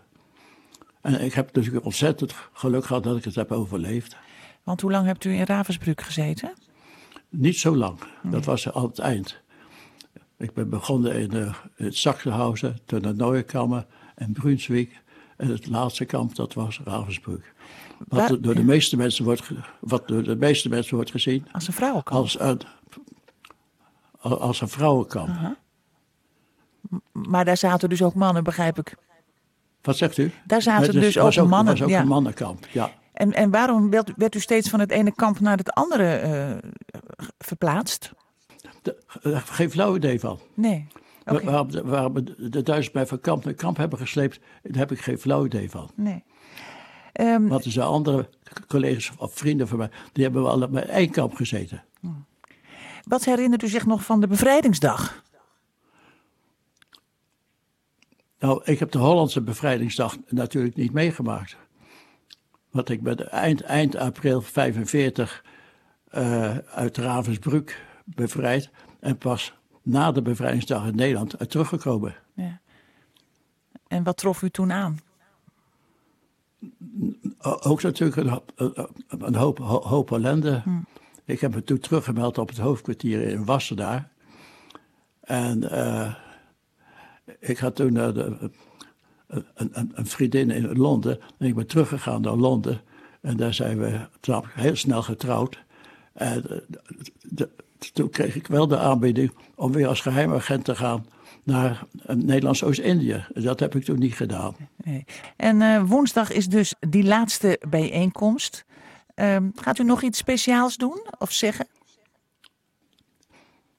En 1.02 1.22
ik 1.22 1.34
heb 1.34 1.56
natuurlijk 1.56 1.86
ontzettend 1.86 2.36
geluk 2.54 2.86
gehad 2.86 3.04
dat 3.04 3.18
ik 3.18 3.24
het 3.24 3.36
heb 3.36 3.52
overleefd. 3.52 4.18
Want 4.64 4.82
hoe 4.82 4.92
lang 4.92 5.06
hebt 5.06 5.24
u 5.24 5.32
in 5.32 5.44
Ravensbrück 5.44 6.02
gezeten? 6.02 6.54
Niet 7.30 7.58
zo 7.58 7.76
lang. 7.76 8.00
Dat 8.24 8.46
was 8.46 8.72
aan 8.72 8.84
het 8.84 9.00
eind. 9.00 9.42
Ik 10.38 10.54
ben 10.54 10.70
begonnen 10.70 11.16
in, 11.16 11.36
uh, 11.36 11.56
in 11.76 11.94
Sachsenhausen, 11.94 12.80
toen 12.86 13.02
naar 13.02 13.16
Neuenkammer 13.16 13.86
en 14.16 14.32
Brunswick. 14.32 15.02
En 15.40 15.48
het 15.48 15.68
laatste 15.68 16.06
kamp, 16.06 16.36
dat 16.36 16.54
was 16.54 16.82
Ravensbrück. 16.84 17.54
Wat 18.08 18.38
door 18.42 18.56
de 18.56 18.64
meeste 18.64 18.98
mensen 18.98 19.26
wordt, 19.26 19.52
wat 19.80 20.08
door 20.08 20.24
de 20.24 20.36
meeste 20.36 20.70
mensen 20.70 20.96
wordt 20.96 21.12
gezien. 21.12 21.48
Als 21.52 21.68
een 21.68 21.74
vrouwenkamp? 21.74 22.22
Als 22.22 22.40
een, 22.40 22.62
als 24.20 24.62
een 24.62 24.70
vrouwenkamp. 24.70 25.58
Maar 27.12 27.46
daar 27.46 27.58
zaten 27.58 27.90
dus 27.90 28.04
ook 28.04 28.14
mannen, 28.14 28.44
begrijp 28.44 28.80
ik. 28.80 28.96
Wat 29.82 29.98
zegt 29.98 30.18
u? 30.18 30.32
Daar 30.46 30.62
zaten 30.62 30.94
dus, 30.94 31.18
ook, 31.18 31.48
mannen. 31.48 31.74
was 31.74 31.82
ook 31.82 31.90
ja. 31.90 32.02
een 32.02 32.08
mannenkamp, 32.08 32.68
ja. 32.72 32.92
En, 33.14 33.34
en 33.34 33.50
waarom 33.50 33.90
werd, 33.90 34.12
werd 34.16 34.36
u 34.36 34.40
steeds 34.40 34.70
van 34.70 34.80
het 34.80 34.92
ene 34.92 35.12
kamp 35.12 35.40
naar 35.40 35.58
het 35.58 35.74
andere 35.74 36.22
uh, 36.24 37.02
verplaatst? 37.38 38.12
De, 38.82 39.04
uh, 39.24 39.42
geen 39.46 39.72
flauw 39.72 39.96
idee 39.96 40.20
van. 40.20 40.40
Nee. 40.54 40.88
Okay. 41.30 41.44
Waarom, 41.44 41.72
de, 41.72 41.84
waarom 41.84 42.14
de 42.38 42.64
Duitsers 42.64 42.92
mij 42.92 43.06
van 43.06 43.20
kamp 43.20 43.46
naar 43.46 43.54
kamp 43.54 43.78
hebben 43.78 44.00
gesleept, 44.00 44.40
daar 44.64 44.78
heb 44.78 44.92
ik 44.92 45.00
geen 45.00 45.18
flauw 45.18 45.46
idee 45.46 45.70
van. 45.70 45.92
Nee. 45.96 46.24
Um, 47.14 47.48
Want 47.48 47.66
er 47.66 47.72
zijn 47.72 47.88
andere 47.88 48.30
collega's 48.68 49.12
of 49.18 49.34
vrienden 49.34 49.68
van 49.68 49.78
mij, 49.78 49.90
die 50.12 50.24
hebben 50.24 50.44
wel 50.44 50.70
bij 50.70 50.86
één 50.86 51.10
kamp 51.10 51.36
gezeten. 51.36 51.84
Wat 53.04 53.26
herinnert 53.26 53.64
u 53.64 53.68
zich 53.68 53.86
nog 53.86 54.04
van 54.04 54.22
de 54.22 54.28
bevrijdingsdag? 54.28 55.24
Nou, 58.40 58.62
ik 58.64 58.80
heb 58.80 58.92
de 58.92 58.98
Hollandse 58.98 59.42
bevrijdingsdag 59.42 60.18
natuurlijk 60.28 60.76
niet 60.76 60.94
meegemaakt. 60.94 61.58
Want 62.72 62.90
ik 62.90 63.04
ben 63.04 63.32
eind, 63.32 63.62
eind 63.62 63.96
april 63.96 64.42
45 64.42 65.44
uh, 66.12 66.58
uit 66.58 66.98
Ravensbrück 66.98 67.86
bevrijd. 68.06 68.70
En 69.00 69.18
pas 69.18 69.54
na 69.90 70.12
de 70.12 70.22
bevrijdingsdag 70.22 70.88
in 70.88 70.96
Nederland 70.96 71.50
teruggekomen. 71.50 72.16
Ja. 72.34 72.60
En 73.88 74.04
wat 74.04 74.18
trof 74.18 74.42
u 74.42 74.50
toen 74.50 74.72
aan? 74.72 75.00
Ook 77.42 77.82
natuurlijk 77.82 78.18
een, 78.18 78.42
een 79.08 79.36
hoop, 79.36 79.58
hoop 79.84 80.12
ellende. 80.12 80.62
Hm. 80.64 80.80
Ik 81.26 81.42
heb 81.42 81.56
me 81.56 81.64
toen 81.64 81.80
teruggemeld 81.80 82.38
op 82.38 82.50
het 82.50 82.58
hoofdkwartier 82.58 83.22
in 83.22 83.46
Wassenaar. 83.46 84.10
En 85.22 85.64
uh, 85.64 86.14
ik 87.40 87.58
had 87.58 87.76
toen 87.76 87.96
uh, 87.96 88.14
de, 88.14 88.52
een, 89.28 89.46
een, 89.56 89.92
een, 89.94 90.06
vriendin 90.06 90.52
in 90.52 90.78
Londen. 90.78 91.20
En 91.38 91.48
ik 91.48 91.56
ben 91.56 91.68
teruggegaan 91.68 92.22
naar 92.22 92.36
Londen. 92.36 92.82
En 93.22 93.38
daar 93.38 93.54
zijn 93.54 93.80
we 93.80 94.08
heel 94.54 94.76
snel 94.76 95.02
getrouwd. 95.02 95.64
En 96.14 96.42
de, 96.42 96.66
de, 97.22 97.50
toen 97.94 98.10
kreeg 98.10 98.36
ik 98.36 98.48
wel 98.48 98.68
de 98.68 98.78
aanbieding 98.78 99.32
om 99.56 99.72
weer 99.72 99.88
als 99.88 100.02
geheimagent 100.02 100.66
te 100.66 100.76
gaan 100.76 101.06
naar 101.44 101.84
Nederlands 102.08 102.64
Oost-Indië. 102.64 103.26
Dat 103.34 103.60
heb 103.60 103.76
ik 103.76 103.84
toen 103.84 104.00
niet 104.00 104.14
gedaan. 104.14 104.56
Nee. 104.76 105.06
En 105.36 105.62
uh, 105.62 105.84
woensdag 105.84 106.32
is 106.32 106.48
dus 106.48 106.74
die 106.80 107.04
laatste 107.04 107.60
bijeenkomst. 107.70 108.66
Uh, 109.16 109.38
gaat 109.56 109.80
u 109.80 109.84
nog 109.84 110.02
iets 110.02 110.18
speciaals 110.18 110.78
doen 110.78 111.02
of 111.20 111.32
zeggen? 111.32 111.68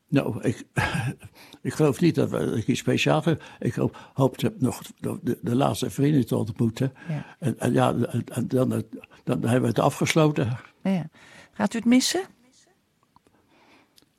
Nou, 0.09 0.43
ik, 0.43 0.65
ik 1.63 1.73
geloof 1.73 2.01
niet 2.01 2.15
dat 2.15 2.33
ik 2.57 2.67
iets 2.67 2.81
speciaals 2.81 3.25
heb. 3.25 3.43
Ik 3.59 3.75
hoop, 3.75 4.11
hoop 4.15 4.37
nog 4.59 4.83
de, 4.99 5.39
de, 5.43 5.55
laatste 5.55 5.91
vrienden 5.91 6.27
te 6.27 6.37
ontmoeten. 6.37 6.93
Ja. 7.09 7.37
En, 7.39 7.59
en, 7.59 7.73
ja, 7.73 7.95
en 8.25 8.49
dan, 8.49 8.69
dan, 8.69 8.85
dan 9.25 9.43
hebben 9.43 9.61
we 9.61 9.67
het 9.67 9.79
afgesloten. 9.79 10.59
Ja. 10.83 11.09
Gaat 11.53 11.75
u 11.75 11.79
het 11.79 11.87
missen? 11.87 12.23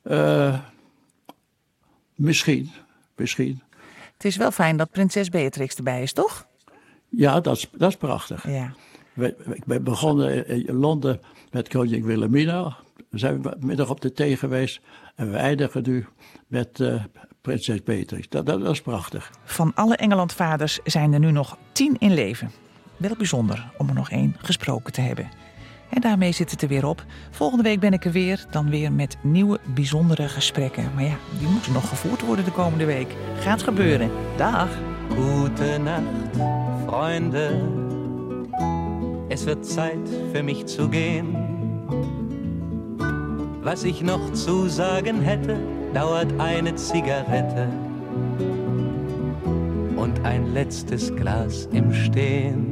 Uh, 0.04 0.58
misschien, 2.14 2.70
misschien. 3.16 3.62
Het 4.12 4.24
is 4.24 4.36
wel 4.36 4.50
fijn 4.50 4.76
dat 4.76 4.90
prinses 4.90 5.28
Beatrix 5.28 5.74
erbij 5.74 6.02
is, 6.02 6.12
toch? 6.12 6.46
Ja, 7.08 7.40
dat 7.40 7.56
is, 7.56 7.68
dat 7.72 7.90
is 7.90 7.96
prachtig. 7.96 8.48
Ja. 8.48 8.74
Ik 9.52 9.64
ben 9.64 9.84
begonnen 9.84 10.46
in 10.46 10.74
Londen 10.74 11.20
met 11.50 11.68
koningin 11.68 12.04
Wilhelmina. 12.04 12.76
We 13.08 13.18
zijn 13.18 13.42
middag 13.58 13.90
op 13.90 14.00
de 14.00 14.12
thee 14.12 14.36
geweest. 14.36 14.80
En 15.14 15.30
we 15.30 15.36
eindigen 15.36 15.82
nu 15.82 16.06
met 16.46 16.78
uh, 16.78 17.04
prinses 17.40 17.82
Beatrix. 17.82 18.28
Dat, 18.28 18.46
dat, 18.46 18.60
dat, 18.60 18.72
is 18.72 18.82
prachtig. 18.82 19.30
Van 19.44 19.72
alle 19.74 19.96
Engelandvaders 19.96 20.80
zijn 20.84 21.12
er 21.12 21.18
nu 21.18 21.30
nog 21.30 21.58
tien 21.72 21.96
in 21.98 22.14
leven. 22.14 22.50
Wel 22.96 23.16
bijzonder 23.16 23.70
om 23.76 23.88
er 23.88 23.94
nog 23.94 24.10
één 24.10 24.36
gesproken 24.38 24.92
te 24.92 25.00
hebben. 25.00 25.28
En 25.92 26.00
daarmee 26.00 26.32
zit 26.32 26.50
het 26.50 26.62
er 26.62 26.68
weer 26.68 26.86
op. 26.86 27.04
Volgende 27.30 27.62
week 27.62 27.80
ben 27.80 27.92
ik 27.92 28.04
er 28.04 28.12
weer, 28.12 28.44
dan 28.50 28.70
weer 28.70 28.92
met 28.92 29.16
nieuwe 29.20 29.60
bijzondere 29.74 30.28
gesprekken. 30.28 30.90
Maar 30.94 31.04
ja, 31.04 31.16
die 31.38 31.48
moeten 31.48 31.72
nog 31.72 31.88
gevoerd 31.88 32.20
worden 32.20 32.44
de 32.44 32.50
komende 32.50 32.84
week. 32.84 33.14
Gaat 33.38 33.62
gebeuren. 33.62 34.10
Dag. 34.36 34.68
Gute 35.08 35.78
Nacht, 35.78 36.36
Freunde. 36.86 37.60
Es 39.28 39.44
wird 39.44 39.66
Zeit 39.66 40.08
für 40.32 40.42
mich 40.42 40.64
zu 40.66 40.88
gehen. 40.88 41.26
Was 43.62 43.84
ich 43.84 44.02
noch 44.02 44.32
zu 44.32 44.68
sagen 44.68 45.22
hätte, 45.22 45.56
dauert 45.92 46.32
eine 46.38 46.74
Zigarette 46.74 47.68
und 49.96 50.24
ein 50.24 50.52
letztes 50.52 51.10
Glas 51.14 51.68
im 51.72 51.92
Stehen. 51.92 52.71